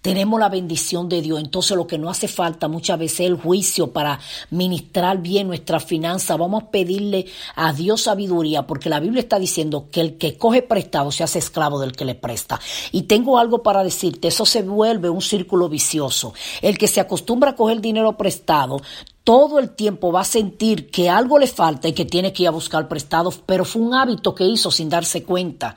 Tenemos 0.01 0.39
la 0.39 0.47
bendición 0.47 1.09
de 1.09 1.21
Dios, 1.21 1.41
entonces 1.41 1.75
lo 1.75 1.85
que 1.85 1.97
no 1.97 2.09
hace 2.09 2.29
falta 2.29 2.69
muchas 2.69 2.97
veces 2.97 3.19
es 3.19 3.25
el 3.25 3.35
juicio 3.35 3.91
para 3.91 4.17
ministrar 4.49 5.17
bien 5.17 5.47
nuestra 5.47 5.81
finanza. 5.81 6.37
Vamos 6.37 6.63
a 6.63 6.71
pedirle 6.71 7.25
a 7.55 7.73
Dios 7.73 8.03
sabiduría, 8.03 8.65
porque 8.65 8.87
la 8.87 9.01
Biblia 9.01 9.19
está 9.19 9.37
diciendo 9.37 9.89
que 9.91 9.99
el 9.99 10.17
que 10.17 10.37
coge 10.37 10.61
prestado 10.61 11.11
se 11.11 11.25
hace 11.25 11.39
esclavo 11.39 11.81
del 11.81 11.91
que 11.91 12.05
le 12.05 12.15
presta. 12.15 12.61
Y 12.93 13.03
tengo 13.03 13.37
algo 13.37 13.61
para 13.61 13.83
decirte, 13.83 14.29
eso 14.29 14.45
se 14.45 14.61
vuelve 14.61 15.09
un 15.09 15.21
círculo 15.21 15.67
vicioso. 15.67 16.33
El 16.61 16.77
que 16.77 16.87
se 16.87 17.01
acostumbra 17.01 17.51
a 17.51 17.55
coger 17.57 17.81
dinero 17.81 18.15
prestado, 18.15 18.81
todo 19.25 19.59
el 19.59 19.71
tiempo 19.71 20.13
va 20.13 20.21
a 20.21 20.23
sentir 20.25 20.89
que 20.89 21.09
algo 21.09 21.37
le 21.37 21.47
falta 21.47 21.89
y 21.89 21.93
que 21.93 22.05
tiene 22.05 22.31
que 22.31 22.43
ir 22.43 22.47
a 22.47 22.51
buscar 22.51 22.87
prestado, 22.87 23.33
pero 23.45 23.65
fue 23.65 23.81
un 23.81 23.93
hábito 23.93 24.33
que 24.33 24.45
hizo 24.45 24.71
sin 24.71 24.87
darse 24.87 25.23
cuenta. 25.23 25.75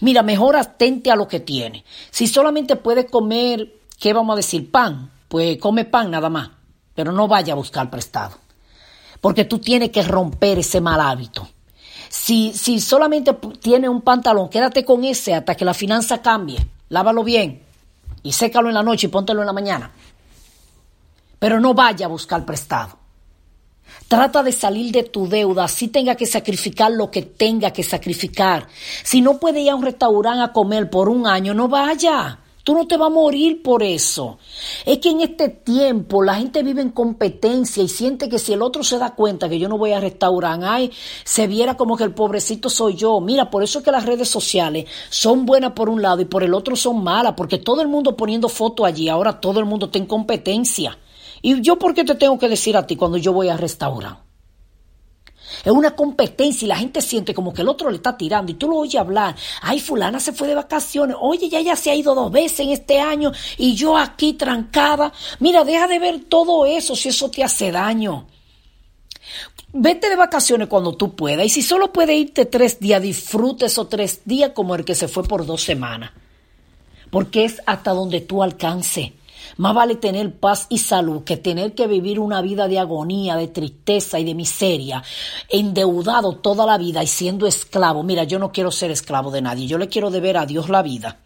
Mira, 0.00 0.22
mejor 0.22 0.56
atente 0.56 1.10
a 1.10 1.16
lo 1.16 1.26
que 1.26 1.40
tiene. 1.40 1.84
Si 2.10 2.26
solamente 2.26 2.76
puede 2.76 3.06
comer, 3.06 3.74
¿qué 3.98 4.12
vamos 4.12 4.34
a 4.34 4.36
decir? 4.36 4.70
Pan, 4.70 5.10
pues 5.28 5.58
come 5.58 5.84
pan 5.84 6.10
nada 6.10 6.30
más, 6.30 6.50
pero 6.94 7.12
no 7.12 7.26
vaya 7.26 7.54
a 7.54 7.56
buscar 7.56 7.90
prestado. 7.90 8.36
Porque 9.20 9.44
tú 9.44 9.58
tienes 9.58 9.90
que 9.90 10.02
romper 10.02 10.58
ese 10.58 10.80
mal 10.80 11.00
hábito. 11.00 11.48
Si, 12.08 12.52
si 12.54 12.80
solamente 12.80 13.34
tiene 13.60 13.88
un 13.88 14.00
pantalón, 14.00 14.48
quédate 14.48 14.84
con 14.84 15.04
ese 15.04 15.34
hasta 15.34 15.54
que 15.54 15.64
la 15.64 15.74
finanza 15.74 16.22
cambie. 16.22 16.64
Lávalo 16.88 17.22
bien 17.22 17.62
y 18.22 18.32
sécalo 18.32 18.68
en 18.68 18.74
la 18.74 18.82
noche 18.82 19.06
y 19.06 19.10
póntelo 19.10 19.40
en 19.40 19.46
la 19.46 19.52
mañana. 19.52 19.90
Pero 21.38 21.60
no 21.60 21.74
vaya 21.74 22.06
a 22.06 22.08
buscar 22.08 22.44
prestado. 22.44 22.99
Trata 24.10 24.42
de 24.42 24.50
salir 24.50 24.90
de 24.90 25.04
tu 25.04 25.28
deuda, 25.28 25.68
si 25.68 25.86
tenga 25.86 26.16
que 26.16 26.26
sacrificar 26.26 26.90
lo 26.90 27.12
que 27.12 27.22
tenga 27.22 27.72
que 27.72 27.84
sacrificar. 27.84 28.66
Si 29.04 29.20
no 29.20 29.38
puede 29.38 29.60
ir 29.60 29.70
a 29.70 29.76
un 29.76 29.84
restaurante 29.84 30.42
a 30.42 30.52
comer 30.52 30.90
por 30.90 31.08
un 31.08 31.28
año, 31.28 31.54
no 31.54 31.68
vaya. 31.68 32.40
Tú 32.64 32.74
no 32.74 32.88
te 32.88 32.96
vas 32.96 33.06
a 33.06 33.14
morir 33.14 33.62
por 33.62 33.84
eso. 33.84 34.38
Es 34.84 34.98
que 34.98 35.10
en 35.10 35.20
este 35.20 35.48
tiempo 35.48 36.24
la 36.24 36.34
gente 36.34 36.64
vive 36.64 36.82
en 36.82 36.90
competencia 36.90 37.84
y 37.84 37.88
siente 37.88 38.28
que 38.28 38.40
si 38.40 38.52
el 38.52 38.62
otro 38.62 38.82
se 38.82 38.98
da 38.98 39.14
cuenta 39.14 39.48
que 39.48 39.60
yo 39.60 39.68
no 39.68 39.78
voy 39.78 39.92
a 39.92 40.00
restaurar, 40.00 40.58
ay, 40.64 40.90
se 41.22 41.46
viera 41.46 41.76
como 41.76 41.96
que 41.96 42.02
el 42.02 42.12
pobrecito 42.12 42.68
soy 42.68 42.96
yo. 42.96 43.20
Mira, 43.20 43.48
por 43.48 43.62
eso 43.62 43.78
es 43.78 43.84
que 43.84 43.92
las 43.92 44.06
redes 44.06 44.28
sociales 44.28 44.86
son 45.08 45.46
buenas 45.46 45.70
por 45.70 45.88
un 45.88 46.02
lado 46.02 46.20
y 46.20 46.24
por 46.24 46.42
el 46.42 46.54
otro 46.54 46.74
son 46.74 47.04
malas, 47.04 47.34
porque 47.36 47.58
todo 47.58 47.80
el 47.80 47.86
mundo 47.86 48.16
poniendo 48.16 48.48
foto 48.48 48.84
allí, 48.84 49.08
ahora 49.08 49.40
todo 49.40 49.60
el 49.60 49.66
mundo 49.66 49.86
está 49.86 49.98
en 49.98 50.06
competencia. 50.06 50.98
¿Y 51.42 51.60
yo 51.60 51.78
por 51.78 51.94
qué 51.94 52.04
te 52.04 52.14
tengo 52.14 52.38
que 52.38 52.48
decir 52.48 52.76
a 52.76 52.86
ti 52.86 52.96
cuando 52.96 53.16
yo 53.16 53.32
voy 53.32 53.48
a 53.48 53.56
restaurar? 53.56 54.30
Es 55.64 55.72
una 55.72 55.94
competencia 55.94 56.64
y 56.64 56.68
la 56.68 56.76
gente 56.76 57.02
siente 57.02 57.34
como 57.34 57.52
que 57.52 57.62
el 57.62 57.68
otro 57.68 57.90
le 57.90 57.96
está 57.96 58.16
tirando 58.16 58.52
y 58.52 58.54
tú 58.54 58.68
lo 58.68 58.76
oyes 58.76 59.00
hablar. 59.00 59.36
Ay, 59.62 59.80
fulana 59.80 60.20
se 60.20 60.32
fue 60.32 60.48
de 60.48 60.54
vacaciones. 60.54 61.16
Oye, 61.20 61.48
ya 61.48 61.60
ya 61.60 61.76
se 61.76 61.90
ha 61.90 61.94
ido 61.94 62.14
dos 62.14 62.30
veces 62.30 62.60
en 62.60 62.70
este 62.70 63.00
año 63.00 63.32
y 63.58 63.74
yo 63.74 63.96
aquí 63.96 64.34
trancada. 64.34 65.12
Mira, 65.38 65.64
deja 65.64 65.86
de 65.86 65.98
ver 65.98 66.24
todo 66.24 66.66
eso 66.66 66.96
si 66.96 67.08
eso 67.08 67.30
te 67.30 67.44
hace 67.44 67.70
daño. 67.70 68.26
Vete 69.72 70.08
de 70.08 70.16
vacaciones 70.16 70.68
cuando 70.68 70.94
tú 70.94 71.14
puedas 71.14 71.46
y 71.46 71.48
si 71.48 71.62
solo 71.62 71.92
puedes 71.92 72.16
irte 72.16 72.46
tres 72.46 72.80
días, 72.80 73.02
disfrute 73.02 73.66
esos 73.66 73.88
tres 73.88 74.22
días 74.24 74.52
como 74.54 74.74
el 74.74 74.84
que 74.84 74.94
se 74.94 75.08
fue 75.08 75.24
por 75.24 75.46
dos 75.46 75.62
semanas. 75.62 76.12
Porque 77.10 77.44
es 77.44 77.60
hasta 77.66 77.92
donde 77.92 78.20
tú 78.20 78.42
alcances. 78.42 79.12
Más 79.60 79.74
vale 79.74 79.96
tener 79.96 80.40
paz 80.40 80.66
y 80.70 80.78
salud 80.78 81.22
que 81.22 81.36
tener 81.36 81.74
que 81.74 81.86
vivir 81.86 82.18
una 82.18 82.40
vida 82.40 82.66
de 82.66 82.78
agonía, 82.78 83.36
de 83.36 83.46
tristeza 83.46 84.18
y 84.18 84.24
de 84.24 84.34
miseria, 84.34 85.04
endeudado 85.50 86.36
toda 86.36 86.64
la 86.64 86.78
vida 86.78 87.02
y 87.02 87.06
siendo 87.06 87.46
esclavo. 87.46 88.02
Mira, 88.02 88.24
yo 88.24 88.38
no 88.38 88.52
quiero 88.52 88.70
ser 88.70 88.90
esclavo 88.90 89.30
de 89.30 89.42
nadie, 89.42 89.66
yo 89.66 89.76
le 89.76 89.90
quiero 89.90 90.10
deber 90.10 90.38
a 90.38 90.46
Dios 90.46 90.70
la 90.70 90.80
vida. 90.80 91.18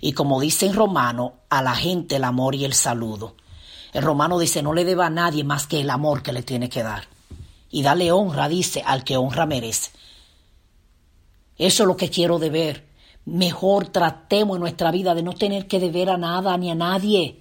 Y 0.00 0.12
como 0.12 0.40
dice 0.40 0.66
en 0.66 0.74
Romano, 0.74 1.40
a 1.50 1.62
la 1.62 1.74
gente 1.74 2.14
el 2.14 2.22
amor 2.22 2.54
y 2.54 2.64
el 2.64 2.74
saludo. 2.74 3.34
El 3.92 4.04
romano 4.04 4.38
dice, 4.38 4.62
no 4.62 4.72
le 4.72 4.84
deba 4.84 5.06
a 5.06 5.10
nadie 5.10 5.42
más 5.42 5.66
que 5.66 5.80
el 5.80 5.90
amor 5.90 6.22
que 6.22 6.32
le 6.32 6.44
tiene 6.44 6.68
que 6.68 6.84
dar. 6.84 7.08
Y 7.72 7.82
dale 7.82 8.12
honra, 8.12 8.48
dice, 8.48 8.84
al 8.86 9.02
que 9.02 9.16
honra 9.16 9.46
merece. 9.46 9.90
Eso 11.58 11.82
es 11.82 11.86
lo 11.88 11.96
que 11.96 12.08
quiero 12.08 12.38
deber. 12.38 12.86
Mejor 13.24 13.88
tratemos 13.88 14.58
en 14.58 14.60
nuestra 14.60 14.92
vida 14.92 15.12
de 15.12 15.24
no 15.24 15.32
tener 15.32 15.66
que 15.66 15.80
deber 15.80 16.10
a 16.10 16.16
nada 16.16 16.56
ni 16.56 16.70
a 16.70 16.76
nadie. 16.76 17.40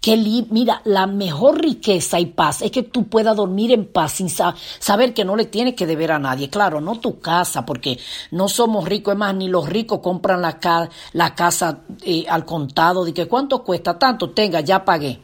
Que 0.00 0.16
mira, 0.16 0.80
la 0.84 1.06
mejor 1.06 1.60
riqueza 1.60 2.18
y 2.18 2.26
paz 2.26 2.62
es 2.62 2.70
que 2.70 2.82
tú 2.82 3.08
puedas 3.08 3.36
dormir 3.36 3.70
en 3.70 3.86
paz 3.86 4.12
sin 4.12 4.30
saber 4.30 5.12
que 5.12 5.26
no 5.26 5.36
le 5.36 5.44
tienes 5.44 5.74
que 5.74 5.86
deber 5.86 6.12
a 6.12 6.18
nadie. 6.18 6.48
Claro, 6.48 6.80
no 6.80 6.98
tu 7.00 7.20
casa, 7.20 7.66
porque 7.66 7.98
no 8.30 8.48
somos 8.48 8.88
ricos, 8.88 9.12
es 9.12 9.18
más, 9.18 9.34
ni 9.34 9.48
los 9.48 9.68
ricos 9.68 10.00
compran 10.00 10.40
la, 10.40 10.58
la 11.12 11.34
casa 11.34 11.80
eh, 12.02 12.24
al 12.28 12.46
contado, 12.46 13.04
de 13.04 13.12
que 13.12 13.28
cuánto 13.28 13.62
cuesta, 13.62 13.98
tanto, 13.98 14.30
tenga, 14.30 14.60
ya 14.60 14.84
pagué. 14.84 15.20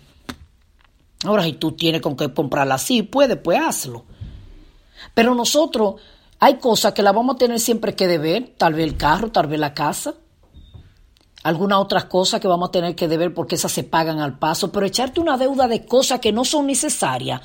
Ahora, 1.24 1.44
si 1.44 1.54
tú 1.54 1.72
tienes 1.72 2.02
con 2.02 2.14
qué 2.14 2.32
comprarla 2.32 2.74
así, 2.74 3.02
puede, 3.02 3.36
pues 3.36 3.58
hazlo. 3.58 4.04
Pero 5.14 5.34
nosotros, 5.34 5.94
hay 6.38 6.58
cosas 6.58 6.92
que 6.92 7.02
la 7.02 7.12
vamos 7.12 7.36
a 7.36 7.38
tener 7.38 7.60
siempre 7.60 7.94
que 7.94 8.06
deber, 8.06 8.54
tal 8.58 8.74
vez 8.74 8.86
el 8.86 8.98
carro, 8.98 9.32
tal 9.32 9.46
vez 9.46 9.58
la 9.58 9.72
casa 9.72 10.14
algunas 11.46 11.78
otras 11.78 12.06
cosas 12.06 12.40
que 12.40 12.48
vamos 12.48 12.70
a 12.70 12.72
tener 12.72 12.96
que 12.96 13.06
deber 13.06 13.32
porque 13.32 13.54
esas 13.54 13.70
se 13.70 13.84
pagan 13.84 14.18
al 14.18 14.36
paso, 14.36 14.72
pero 14.72 14.84
echarte 14.84 15.20
una 15.20 15.38
deuda 15.38 15.68
de 15.68 15.86
cosas 15.86 16.18
que 16.18 16.32
no 16.32 16.44
son 16.44 16.66
necesarias, 16.66 17.40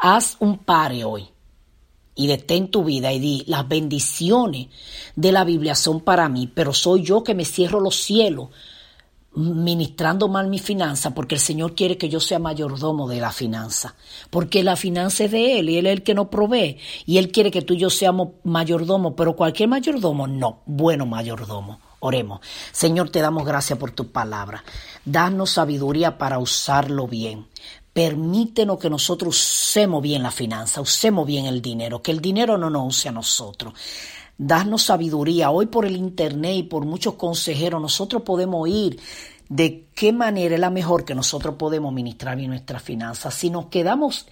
haz 0.00 0.36
un 0.40 0.58
pare 0.58 1.04
hoy 1.04 1.28
y 2.16 2.26
detén 2.26 2.68
tu 2.68 2.82
vida 2.82 3.12
y 3.12 3.20
di, 3.20 3.44
las 3.46 3.68
bendiciones 3.68 4.66
de 5.14 5.30
la 5.30 5.44
Biblia 5.44 5.76
son 5.76 6.00
para 6.00 6.28
mí, 6.28 6.48
pero 6.52 6.72
soy 6.72 7.04
yo 7.04 7.22
que 7.22 7.36
me 7.36 7.44
cierro 7.44 7.78
los 7.78 7.94
cielos 7.94 8.48
ministrando 9.36 10.26
mal 10.26 10.48
mi 10.48 10.58
finanza 10.58 11.14
porque 11.14 11.36
el 11.36 11.40
Señor 11.40 11.76
quiere 11.76 11.96
que 11.96 12.08
yo 12.08 12.18
sea 12.18 12.40
mayordomo 12.40 13.06
de 13.06 13.20
la 13.20 13.30
finanza, 13.30 13.94
porque 14.30 14.64
la 14.64 14.74
finanza 14.74 15.26
es 15.26 15.30
de 15.30 15.60
Él 15.60 15.70
y 15.70 15.78
Él 15.78 15.86
es 15.86 15.92
el 15.92 16.02
que 16.02 16.14
nos 16.14 16.26
provee 16.26 16.78
y 17.06 17.18
Él 17.18 17.30
quiere 17.30 17.52
que 17.52 17.62
tú 17.62 17.74
y 17.74 17.78
yo 17.78 17.90
seamos 17.90 18.30
mayordomo, 18.42 19.14
pero 19.14 19.36
cualquier 19.36 19.68
mayordomo, 19.68 20.26
no, 20.26 20.62
bueno 20.66 21.06
mayordomo. 21.06 21.83
Oremos. 22.04 22.40
Señor, 22.70 23.08
te 23.08 23.22
damos 23.22 23.46
gracias 23.46 23.78
por 23.78 23.90
tu 23.90 24.12
palabra. 24.12 24.62
Danos 25.06 25.52
sabiduría 25.52 26.18
para 26.18 26.38
usarlo 26.38 27.08
bien. 27.08 27.46
Permítenos 27.94 28.78
que 28.78 28.90
nosotros 28.90 29.34
usemos 29.38 30.02
bien 30.02 30.22
la 30.22 30.30
finanza, 30.30 30.82
usemos 30.82 31.26
bien 31.26 31.46
el 31.46 31.62
dinero, 31.62 32.02
que 32.02 32.10
el 32.10 32.20
dinero 32.20 32.58
no 32.58 32.68
nos 32.68 32.88
use 32.88 33.08
a 33.08 33.12
nosotros. 33.12 33.72
Danos 34.36 34.82
sabiduría. 34.82 35.50
Hoy 35.50 35.64
por 35.64 35.86
el 35.86 35.96
Internet 35.96 36.56
y 36.56 36.62
por 36.64 36.84
muchos 36.84 37.14
consejeros 37.14 37.80
nosotros 37.80 38.20
podemos 38.20 38.68
ir 38.68 39.00
de 39.48 39.86
qué 39.94 40.12
manera 40.12 40.54
es 40.54 40.60
la 40.60 40.70
mejor 40.70 41.04
que 41.04 41.14
nosotros 41.14 41.54
podemos 41.56 41.92
ministrar 41.92 42.36
bien 42.36 42.50
nuestras 42.50 42.82
finanzas. 42.82 43.34
Si 43.34 43.50
nos 43.50 43.66
quedamos 43.66 44.26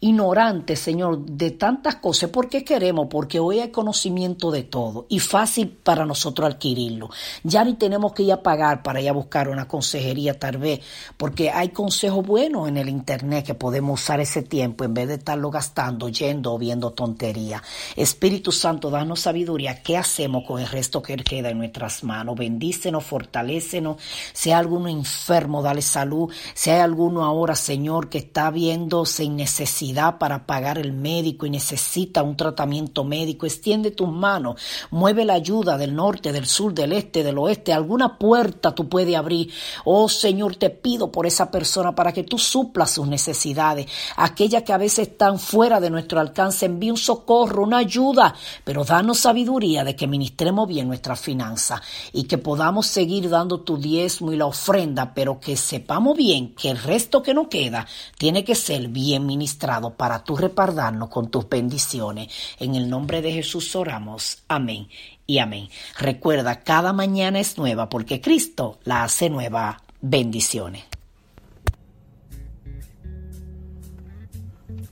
ignorantes, 0.00 0.78
Señor, 0.78 1.18
de 1.26 1.50
tantas 1.50 1.96
cosas, 1.96 2.30
¿por 2.30 2.48
qué 2.48 2.64
queremos? 2.64 3.08
Porque 3.10 3.40
hoy 3.40 3.58
hay 3.58 3.70
conocimiento 3.70 4.50
de 4.50 4.62
todo 4.62 5.06
y 5.08 5.18
fácil 5.18 5.68
para 5.68 6.06
nosotros 6.06 6.48
adquirirlo. 6.48 7.10
Ya 7.42 7.64
ni 7.64 7.74
tenemos 7.74 8.12
que 8.12 8.22
ir 8.22 8.32
a 8.32 8.42
pagar 8.42 8.82
para 8.82 9.00
ir 9.00 9.08
a 9.08 9.12
buscar 9.12 9.48
una 9.48 9.66
consejería 9.66 10.38
tal 10.38 10.58
vez, 10.58 10.80
porque 11.16 11.50
hay 11.50 11.70
consejos 11.70 12.24
buenos 12.24 12.68
en 12.68 12.76
el 12.76 12.88
Internet 12.88 13.46
que 13.46 13.54
podemos 13.54 14.00
usar 14.00 14.20
ese 14.20 14.42
tiempo 14.42 14.84
en 14.84 14.94
vez 14.94 15.08
de 15.08 15.14
estarlo 15.14 15.50
gastando, 15.50 16.08
yendo 16.08 16.54
o 16.54 16.58
viendo 16.58 16.92
tontería. 16.92 17.62
Espíritu 17.96 18.52
Santo, 18.52 18.90
danos 18.90 19.20
sabiduría. 19.20 19.82
¿Qué 19.82 19.96
hacemos 19.96 20.44
con 20.46 20.60
el 20.60 20.68
resto 20.68 21.02
que 21.02 21.16
queda 21.16 21.50
en 21.50 21.58
nuestras 21.58 22.04
manos? 22.04 22.36
Bendícenos, 22.36 23.04
fortalécenos. 23.04 24.00
Sea 24.32 24.58
alguno 24.58 24.88
enfermo, 25.08 25.62
dale 25.62 25.82
salud. 25.82 26.30
Si 26.54 26.70
hay 26.70 26.80
alguno 26.80 27.24
ahora, 27.24 27.54
Señor, 27.54 28.08
que 28.08 28.18
está 28.18 28.50
viendo 28.50 29.04
sin 29.06 29.36
necesidad 29.36 30.18
para 30.18 30.46
pagar 30.46 30.78
el 30.78 30.92
médico 30.92 31.46
y 31.46 31.50
necesita 31.50 32.22
un 32.22 32.36
tratamiento 32.36 33.04
médico, 33.04 33.46
extiende 33.46 33.90
tus 33.90 34.08
manos, 34.08 34.60
mueve 34.90 35.24
la 35.24 35.34
ayuda 35.34 35.78
del 35.78 35.94
norte, 35.94 36.32
del 36.32 36.46
sur, 36.46 36.74
del 36.74 36.92
este, 36.92 37.24
del 37.24 37.38
oeste. 37.38 37.72
Alguna 37.72 38.18
puerta 38.18 38.74
tú 38.74 38.88
puedes 38.88 39.16
abrir. 39.16 39.50
Oh 39.84 40.08
Señor, 40.08 40.56
te 40.56 40.70
pido 40.70 41.10
por 41.10 41.26
esa 41.26 41.50
persona 41.50 41.94
para 41.94 42.12
que 42.12 42.24
tú 42.24 42.38
suplas 42.38 42.90
sus 42.90 43.08
necesidades. 43.08 43.86
Aquellas 44.16 44.62
que 44.62 44.72
a 44.72 44.78
veces 44.78 45.08
están 45.08 45.38
fuera 45.38 45.80
de 45.80 45.90
nuestro 45.90 46.20
alcance, 46.20 46.66
envíe 46.66 46.90
un 46.90 46.96
socorro, 46.96 47.62
una 47.62 47.78
ayuda, 47.78 48.34
pero 48.64 48.84
danos 48.84 49.18
sabiduría 49.18 49.84
de 49.84 49.96
que 49.96 50.06
ministremos 50.06 50.68
bien 50.68 50.88
nuestras 50.88 51.20
finanzas 51.20 51.80
y 52.12 52.24
que 52.24 52.38
podamos 52.38 52.86
seguir 52.86 53.28
dando 53.28 53.60
tu 53.60 53.78
diezmo 53.78 54.32
y 54.32 54.36
la 54.36 54.46
ofrenda, 54.46 54.97
pero 55.06 55.40
que 55.40 55.56
sepamos 55.56 56.16
bien 56.16 56.54
que 56.54 56.70
el 56.70 56.78
resto 56.78 57.22
que 57.22 57.34
nos 57.34 57.48
queda 57.48 57.86
tiene 58.16 58.44
que 58.44 58.54
ser 58.54 58.88
bien 58.88 59.26
ministrado 59.26 59.94
para 59.94 60.24
tú 60.24 60.36
repardarnos 60.36 61.08
con 61.08 61.30
tus 61.30 61.48
bendiciones. 61.48 62.28
En 62.58 62.74
el 62.74 62.88
nombre 62.88 63.22
de 63.22 63.32
Jesús 63.32 63.74
oramos. 63.76 64.42
Amén 64.48 64.88
y 65.26 65.38
amén. 65.38 65.68
Recuerda, 65.98 66.60
cada 66.62 66.92
mañana 66.92 67.38
es 67.38 67.58
nueva 67.58 67.88
porque 67.88 68.20
Cristo 68.20 68.78
la 68.84 69.04
hace 69.04 69.30
nueva. 69.30 69.82
Bendiciones. 70.00 70.84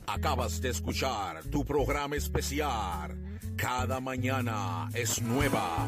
Acabas 0.05 0.61
de 0.61 0.69
escuchar 0.69 1.43
tu 1.51 1.65
programa 1.65 2.15
especial. 2.15 3.17
Cada 3.55 3.99
mañana 3.99 4.89
es 4.93 5.21
nueva 5.21 5.87